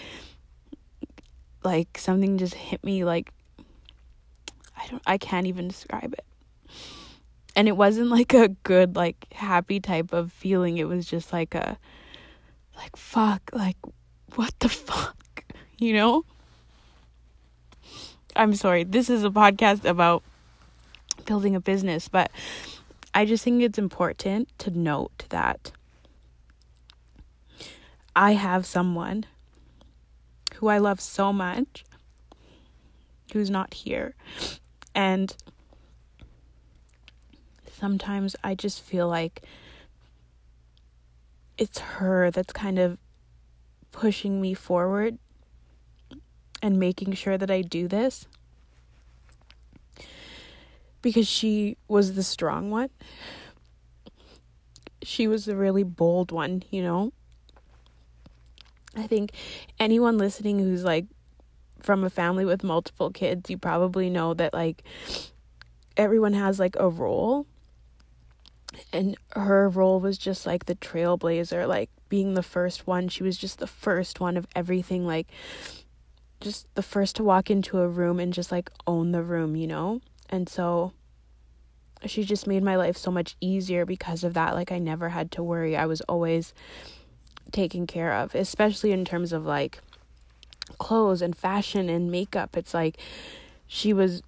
like 1.63 1.97
something 1.97 2.37
just 2.37 2.53
hit 2.53 2.83
me 2.83 3.03
like 3.03 3.31
I 4.77 4.87
don't 4.87 5.01
I 5.05 5.17
can't 5.17 5.47
even 5.47 5.67
describe 5.67 6.13
it. 6.13 6.25
And 7.55 7.67
it 7.67 7.77
wasn't 7.77 8.09
like 8.09 8.33
a 8.33 8.49
good 8.49 8.95
like 8.95 9.31
happy 9.33 9.79
type 9.79 10.13
of 10.13 10.31
feeling. 10.31 10.77
It 10.77 10.87
was 10.87 11.05
just 11.05 11.33
like 11.33 11.55
a 11.55 11.77
like 12.75 12.95
fuck, 12.95 13.49
like 13.53 13.77
what 14.35 14.53
the 14.59 14.69
fuck, 14.69 15.43
you 15.77 15.93
know? 15.93 16.25
I'm 18.35 18.53
sorry. 18.53 18.83
This 18.83 19.09
is 19.09 19.23
a 19.23 19.29
podcast 19.29 19.85
about 19.85 20.21
building 21.25 21.55
a 21.55 21.59
business, 21.59 22.07
but 22.07 22.31
I 23.13 23.25
just 23.25 23.43
think 23.43 23.61
it's 23.61 23.77
important 23.77 24.49
to 24.59 24.71
note 24.71 25.25
that 25.29 25.71
I 28.15 28.33
have 28.33 28.65
someone 28.65 29.25
who 30.55 30.67
I 30.67 30.77
love 30.77 31.01
so 31.01 31.33
much 31.33 31.83
who's 33.33 33.49
not 33.49 33.73
here. 33.73 34.15
And 34.93 35.35
sometimes 37.77 38.35
I 38.43 38.55
just 38.55 38.81
feel 38.81 39.07
like 39.07 39.43
it's 41.57 41.79
her 41.79 42.31
that's 42.31 42.53
kind 42.53 42.79
of 42.79 42.97
pushing 43.91 44.41
me 44.41 44.53
forward 44.53 45.17
and 46.61 46.79
making 46.79 47.13
sure 47.13 47.37
that 47.37 47.51
I 47.51 47.61
do 47.61 47.87
this. 47.87 48.27
Because 51.05 51.27
she 51.27 51.77
was 51.87 52.15
the 52.15 52.23
strong 52.23 52.71
one. 52.71 52.89
She 55.03 55.27
was 55.27 55.45
the 55.45 55.55
really 55.55 55.83
bold 55.83 56.31
one, 56.31 56.63
you 56.71 56.81
know? 56.81 57.13
I 58.95 59.05
think 59.05 59.33
anyone 59.79 60.17
listening 60.17 60.57
who's 60.57 60.83
like 60.83 61.05
from 61.79 62.03
a 62.03 62.09
family 62.09 62.43
with 62.43 62.63
multiple 62.63 63.11
kids, 63.11 63.51
you 63.51 63.57
probably 63.59 64.09
know 64.09 64.33
that 64.33 64.51
like 64.51 64.81
everyone 65.95 66.33
has 66.33 66.59
like 66.59 66.75
a 66.79 66.89
role. 66.89 67.45
And 68.91 69.15
her 69.35 69.69
role 69.69 69.99
was 69.99 70.17
just 70.17 70.47
like 70.47 70.65
the 70.65 70.73
trailblazer, 70.73 71.67
like 71.67 71.91
being 72.09 72.33
the 72.33 72.41
first 72.41 72.87
one. 72.87 73.09
She 73.09 73.21
was 73.21 73.37
just 73.37 73.59
the 73.59 73.67
first 73.67 74.19
one 74.19 74.37
of 74.37 74.47
everything, 74.55 75.05
like 75.05 75.27
just 76.41 76.65
the 76.73 76.81
first 76.81 77.15
to 77.17 77.23
walk 77.23 77.51
into 77.51 77.77
a 77.77 77.87
room 77.87 78.19
and 78.19 78.33
just 78.33 78.51
like 78.51 78.71
own 78.87 79.11
the 79.11 79.21
room, 79.21 79.55
you 79.55 79.67
know? 79.67 80.01
And 80.29 80.49
so 80.49 80.93
she 82.05 82.23
just 82.23 82.47
made 82.47 82.63
my 82.63 82.75
life 82.75 82.97
so 82.97 83.11
much 83.11 83.35
easier 83.41 83.85
because 83.85 84.23
of 84.23 84.33
that. 84.33 84.53
Like 84.53 84.71
I 84.71 84.79
never 84.79 85.09
had 85.09 85.31
to 85.33 85.43
worry. 85.43 85.75
I 85.75 85.85
was 85.85 86.01
always 86.01 86.53
taken 87.51 87.87
care 87.87 88.13
of, 88.13 88.35
especially 88.35 88.91
in 88.91 89.05
terms 89.05 89.31
of 89.31 89.45
like 89.45 89.79
clothes 90.77 91.21
and 91.21 91.35
fashion 91.35 91.89
and 91.89 92.11
makeup. 92.11 92.57
It's 92.57 92.73
like 92.73 92.97
she 93.67 93.93
was 93.93 94.21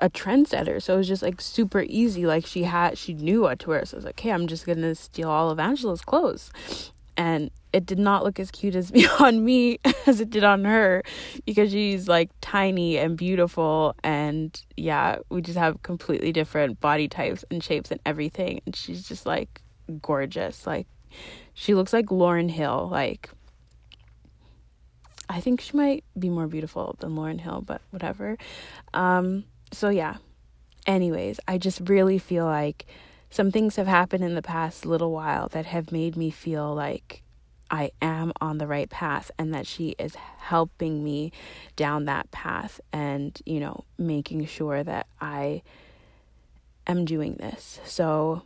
a 0.00 0.08
trendsetter, 0.08 0.82
so 0.82 0.94
it 0.94 0.98
was 0.98 1.08
just 1.08 1.22
like 1.22 1.40
super 1.40 1.84
easy. 1.88 2.26
Like 2.26 2.46
she 2.46 2.64
had, 2.64 2.96
she 2.96 3.14
knew 3.14 3.42
what 3.42 3.58
to 3.60 3.68
wear. 3.70 3.84
So 3.84 3.96
I 3.96 3.98
was 3.98 4.04
like, 4.04 4.18
"Okay, 4.18 4.30
I'm 4.30 4.46
just 4.46 4.66
gonna 4.66 4.94
steal 4.94 5.28
all 5.28 5.50
of 5.50 5.58
Angela's 5.58 6.00
clothes," 6.00 6.50
and 7.16 7.50
it 7.72 7.86
did 7.86 7.98
not 7.98 8.22
look 8.22 8.38
as 8.38 8.50
cute 8.50 8.76
as 8.76 8.92
on 9.20 9.44
me 9.44 9.78
as 10.06 10.20
it 10.20 10.30
did 10.30 10.44
on 10.44 10.64
her 10.64 11.02
because 11.44 11.72
she's 11.72 12.08
like 12.08 12.30
tiny 12.40 12.96
and 12.96 13.16
beautiful 13.16 13.96
and 14.04 14.62
yeah 14.76 15.16
we 15.28 15.42
just 15.42 15.58
have 15.58 15.82
completely 15.82 16.32
different 16.32 16.80
body 16.80 17.08
types 17.08 17.44
and 17.50 17.62
shapes 17.62 17.90
and 17.90 18.00
everything. 18.06 18.60
And 18.64 18.74
she's 18.74 19.06
just 19.06 19.26
like 19.26 19.60
gorgeous. 20.00 20.66
Like 20.66 20.86
she 21.52 21.74
looks 21.74 21.92
like 21.92 22.06
Lauryn 22.06 22.50
Hill. 22.50 22.88
Like 22.90 23.28
I 25.28 25.40
think 25.40 25.60
she 25.60 25.76
might 25.76 26.04
be 26.18 26.28
more 26.28 26.46
beautiful 26.46 26.96
than 27.00 27.16
Lauryn 27.16 27.40
Hill 27.40 27.62
but 27.66 27.82
whatever. 27.90 28.36
Um 28.92 29.44
so 29.72 29.88
yeah. 29.88 30.18
Anyways 30.86 31.40
I 31.48 31.58
just 31.58 31.80
really 31.88 32.18
feel 32.18 32.44
like 32.44 32.86
some 33.34 33.50
things 33.50 33.74
have 33.74 33.88
happened 33.88 34.22
in 34.22 34.36
the 34.36 34.42
past 34.42 34.86
little 34.86 35.10
while 35.10 35.48
that 35.48 35.66
have 35.66 35.90
made 35.90 36.16
me 36.16 36.30
feel 36.30 36.72
like 36.72 37.24
I 37.68 37.90
am 38.00 38.32
on 38.40 38.58
the 38.58 38.66
right 38.68 38.88
path 38.88 39.28
and 39.36 39.52
that 39.52 39.66
she 39.66 39.96
is 39.98 40.14
helping 40.14 41.02
me 41.02 41.32
down 41.74 42.04
that 42.04 42.30
path 42.30 42.80
and, 42.92 43.36
you 43.44 43.58
know, 43.58 43.86
making 43.98 44.46
sure 44.46 44.84
that 44.84 45.08
I 45.20 45.62
am 46.86 47.04
doing 47.04 47.34
this. 47.34 47.80
So, 47.84 48.42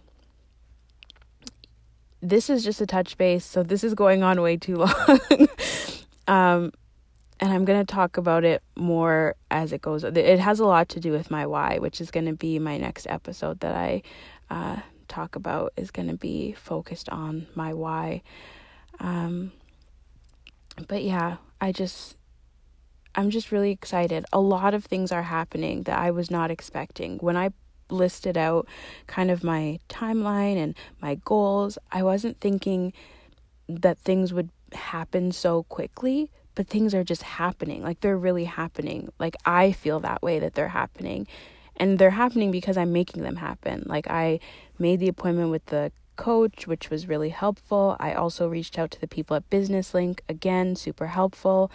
this 2.22 2.48
is 2.48 2.64
just 2.64 2.80
a 2.80 2.86
touch 2.86 3.18
base. 3.18 3.44
So, 3.44 3.62
this 3.62 3.84
is 3.84 3.92
going 3.92 4.22
on 4.22 4.40
way 4.40 4.56
too 4.56 4.76
long. 4.76 5.48
um, 6.26 6.72
and 7.40 7.52
I'm 7.52 7.66
going 7.66 7.84
to 7.84 7.92
talk 7.94 8.16
about 8.16 8.42
it 8.42 8.62
more 8.74 9.36
as 9.50 9.74
it 9.74 9.82
goes. 9.82 10.02
It 10.02 10.40
has 10.40 10.60
a 10.60 10.64
lot 10.64 10.88
to 10.88 11.00
do 11.00 11.12
with 11.12 11.30
my 11.30 11.46
why, 11.46 11.78
which 11.78 12.00
is 12.00 12.10
going 12.10 12.26
to 12.26 12.32
be 12.32 12.58
my 12.58 12.78
next 12.78 13.06
episode 13.06 13.60
that 13.60 13.74
I 13.74 14.02
uh, 14.50 14.76
talk 15.08 15.36
about, 15.36 15.72
is 15.76 15.90
going 15.90 16.08
to 16.08 16.16
be 16.16 16.52
focused 16.52 17.08
on 17.08 17.46
my 17.54 17.72
why. 17.74 18.22
Um, 19.00 19.52
but 20.86 21.02
yeah, 21.02 21.36
I 21.60 21.72
just, 21.72 22.16
I'm 23.14 23.30
just 23.30 23.50
really 23.50 23.70
excited. 23.70 24.24
A 24.32 24.40
lot 24.40 24.74
of 24.74 24.84
things 24.84 25.10
are 25.12 25.24
happening 25.24 25.82
that 25.84 25.98
I 25.98 26.10
was 26.10 26.30
not 26.30 26.50
expecting. 26.50 27.18
When 27.18 27.36
I 27.36 27.50
listed 27.90 28.36
out 28.36 28.68
kind 29.06 29.30
of 29.30 29.42
my 29.42 29.78
timeline 29.88 30.56
and 30.56 30.74
my 31.00 31.16
goals, 31.24 31.78
I 31.90 32.02
wasn't 32.02 32.40
thinking 32.40 32.92
that 33.68 33.98
things 33.98 34.32
would 34.32 34.50
happen 34.72 35.32
so 35.32 35.64
quickly, 35.64 36.30
but 36.54 36.66
things 36.66 36.94
are 36.94 37.04
just 37.04 37.22
happening. 37.22 37.82
Like 37.82 38.00
they're 38.00 38.18
really 38.18 38.44
happening. 38.44 39.08
Like 39.18 39.36
I 39.44 39.72
feel 39.72 40.00
that 40.00 40.22
way 40.22 40.38
that 40.38 40.54
they're 40.54 40.68
happening. 40.68 41.26
And 41.78 41.98
they're 41.98 42.10
happening 42.10 42.50
because 42.50 42.76
I'm 42.76 42.92
making 42.92 43.22
them 43.22 43.36
happen. 43.36 43.84
Like 43.86 44.08
I 44.10 44.40
made 44.78 45.00
the 45.00 45.08
appointment 45.08 45.50
with 45.50 45.64
the 45.66 45.92
coach, 46.16 46.66
which 46.66 46.90
was 46.90 47.08
really 47.08 47.30
helpful. 47.30 47.96
I 48.00 48.12
also 48.12 48.48
reached 48.48 48.78
out 48.78 48.90
to 48.90 49.00
the 49.00 49.08
people 49.08 49.36
at 49.36 49.48
Business 49.48 49.94
Link, 49.94 50.22
again, 50.28 50.76
super 50.76 51.06
helpful. 51.06 51.70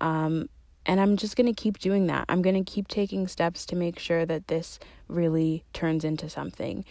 Um, 0.00 0.48
and 0.84 1.00
I'm 1.00 1.16
just 1.16 1.36
going 1.36 1.52
to 1.52 1.60
keep 1.60 1.78
doing 1.78 2.06
that. 2.06 2.26
I'm 2.28 2.42
going 2.42 2.62
to 2.62 2.70
keep 2.70 2.86
taking 2.86 3.26
steps 3.26 3.66
to 3.66 3.76
make 3.76 3.98
sure 3.98 4.24
that 4.26 4.46
this 4.46 4.78
really 5.08 5.64
turns 5.72 6.04
into 6.04 6.28
something. 6.28 6.84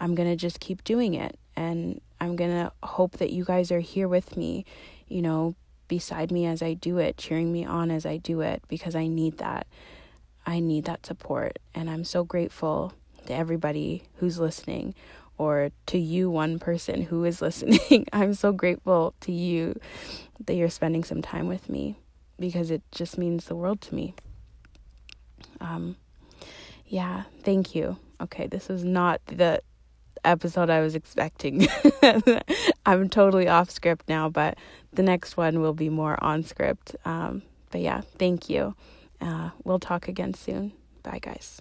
I'm 0.00 0.14
going 0.14 0.28
to 0.28 0.36
just 0.36 0.60
keep 0.60 0.84
doing 0.84 1.14
it. 1.14 1.38
And 1.56 2.00
I'm 2.20 2.36
going 2.36 2.50
to 2.50 2.72
hope 2.82 3.12
that 3.18 3.30
you 3.30 3.44
guys 3.44 3.72
are 3.72 3.80
here 3.80 4.08
with 4.08 4.36
me, 4.36 4.64
you 5.06 5.22
know, 5.22 5.54
beside 5.86 6.30
me 6.30 6.44
as 6.44 6.62
I 6.62 6.74
do 6.74 6.98
it, 6.98 7.16
cheering 7.16 7.52
me 7.52 7.64
on 7.64 7.90
as 7.90 8.04
I 8.04 8.18
do 8.18 8.40
it, 8.42 8.62
because 8.68 8.94
I 8.94 9.06
need 9.06 9.38
that. 9.38 9.66
I 10.48 10.60
need 10.60 10.86
that 10.86 11.04
support. 11.04 11.58
And 11.74 11.90
I'm 11.90 12.04
so 12.04 12.24
grateful 12.24 12.94
to 13.26 13.34
everybody 13.34 14.04
who's 14.16 14.38
listening 14.38 14.94
or 15.36 15.70
to 15.88 15.98
you, 15.98 16.30
one 16.30 16.58
person 16.58 17.02
who 17.02 17.24
is 17.24 17.42
listening. 17.48 18.06
I'm 18.14 18.32
so 18.32 18.52
grateful 18.52 19.12
to 19.20 19.30
you 19.30 19.78
that 20.46 20.54
you're 20.54 20.70
spending 20.70 21.04
some 21.04 21.20
time 21.20 21.48
with 21.48 21.68
me 21.68 21.98
because 22.40 22.70
it 22.70 22.80
just 22.92 23.18
means 23.18 23.44
the 23.44 23.54
world 23.54 23.82
to 23.82 23.94
me. 23.94 24.14
Um, 25.60 25.96
yeah, 26.86 27.24
thank 27.42 27.74
you. 27.74 27.98
Okay, 28.18 28.46
this 28.46 28.68
was 28.68 28.82
not 28.82 29.20
the 29.26 29.60
episode 30.24 30.70
I 30.70 30.80
was 30.80 30.94
expecting. 30.94 31.68
I'm 32.86 33.10
totally 33.10 33.48
off 33.48 33.68
script 33.70 34.08
now, 34.08 34.30
but 34.30 34.56
the 34.94 35.02
next 35.02 35.36
one 35.36 35.60
will 35.60 35.74
be 35.74 35.90
more 35.90 36.16
on 36.24 36.42
script. 36.42 36.96
Um, 37.04 37.42
but 37.70 37.82
yeah, 37.82 38.00
thank 38.18 38.48
you. 38.48 38.74
Uh, 39.20 39.50
we'll 39.64 39.78
talk 39.78 40.08
again 40.08 40.34
soon. 40.34 40.72
Bye, 41.02 41.18
guys. 41.20 41.60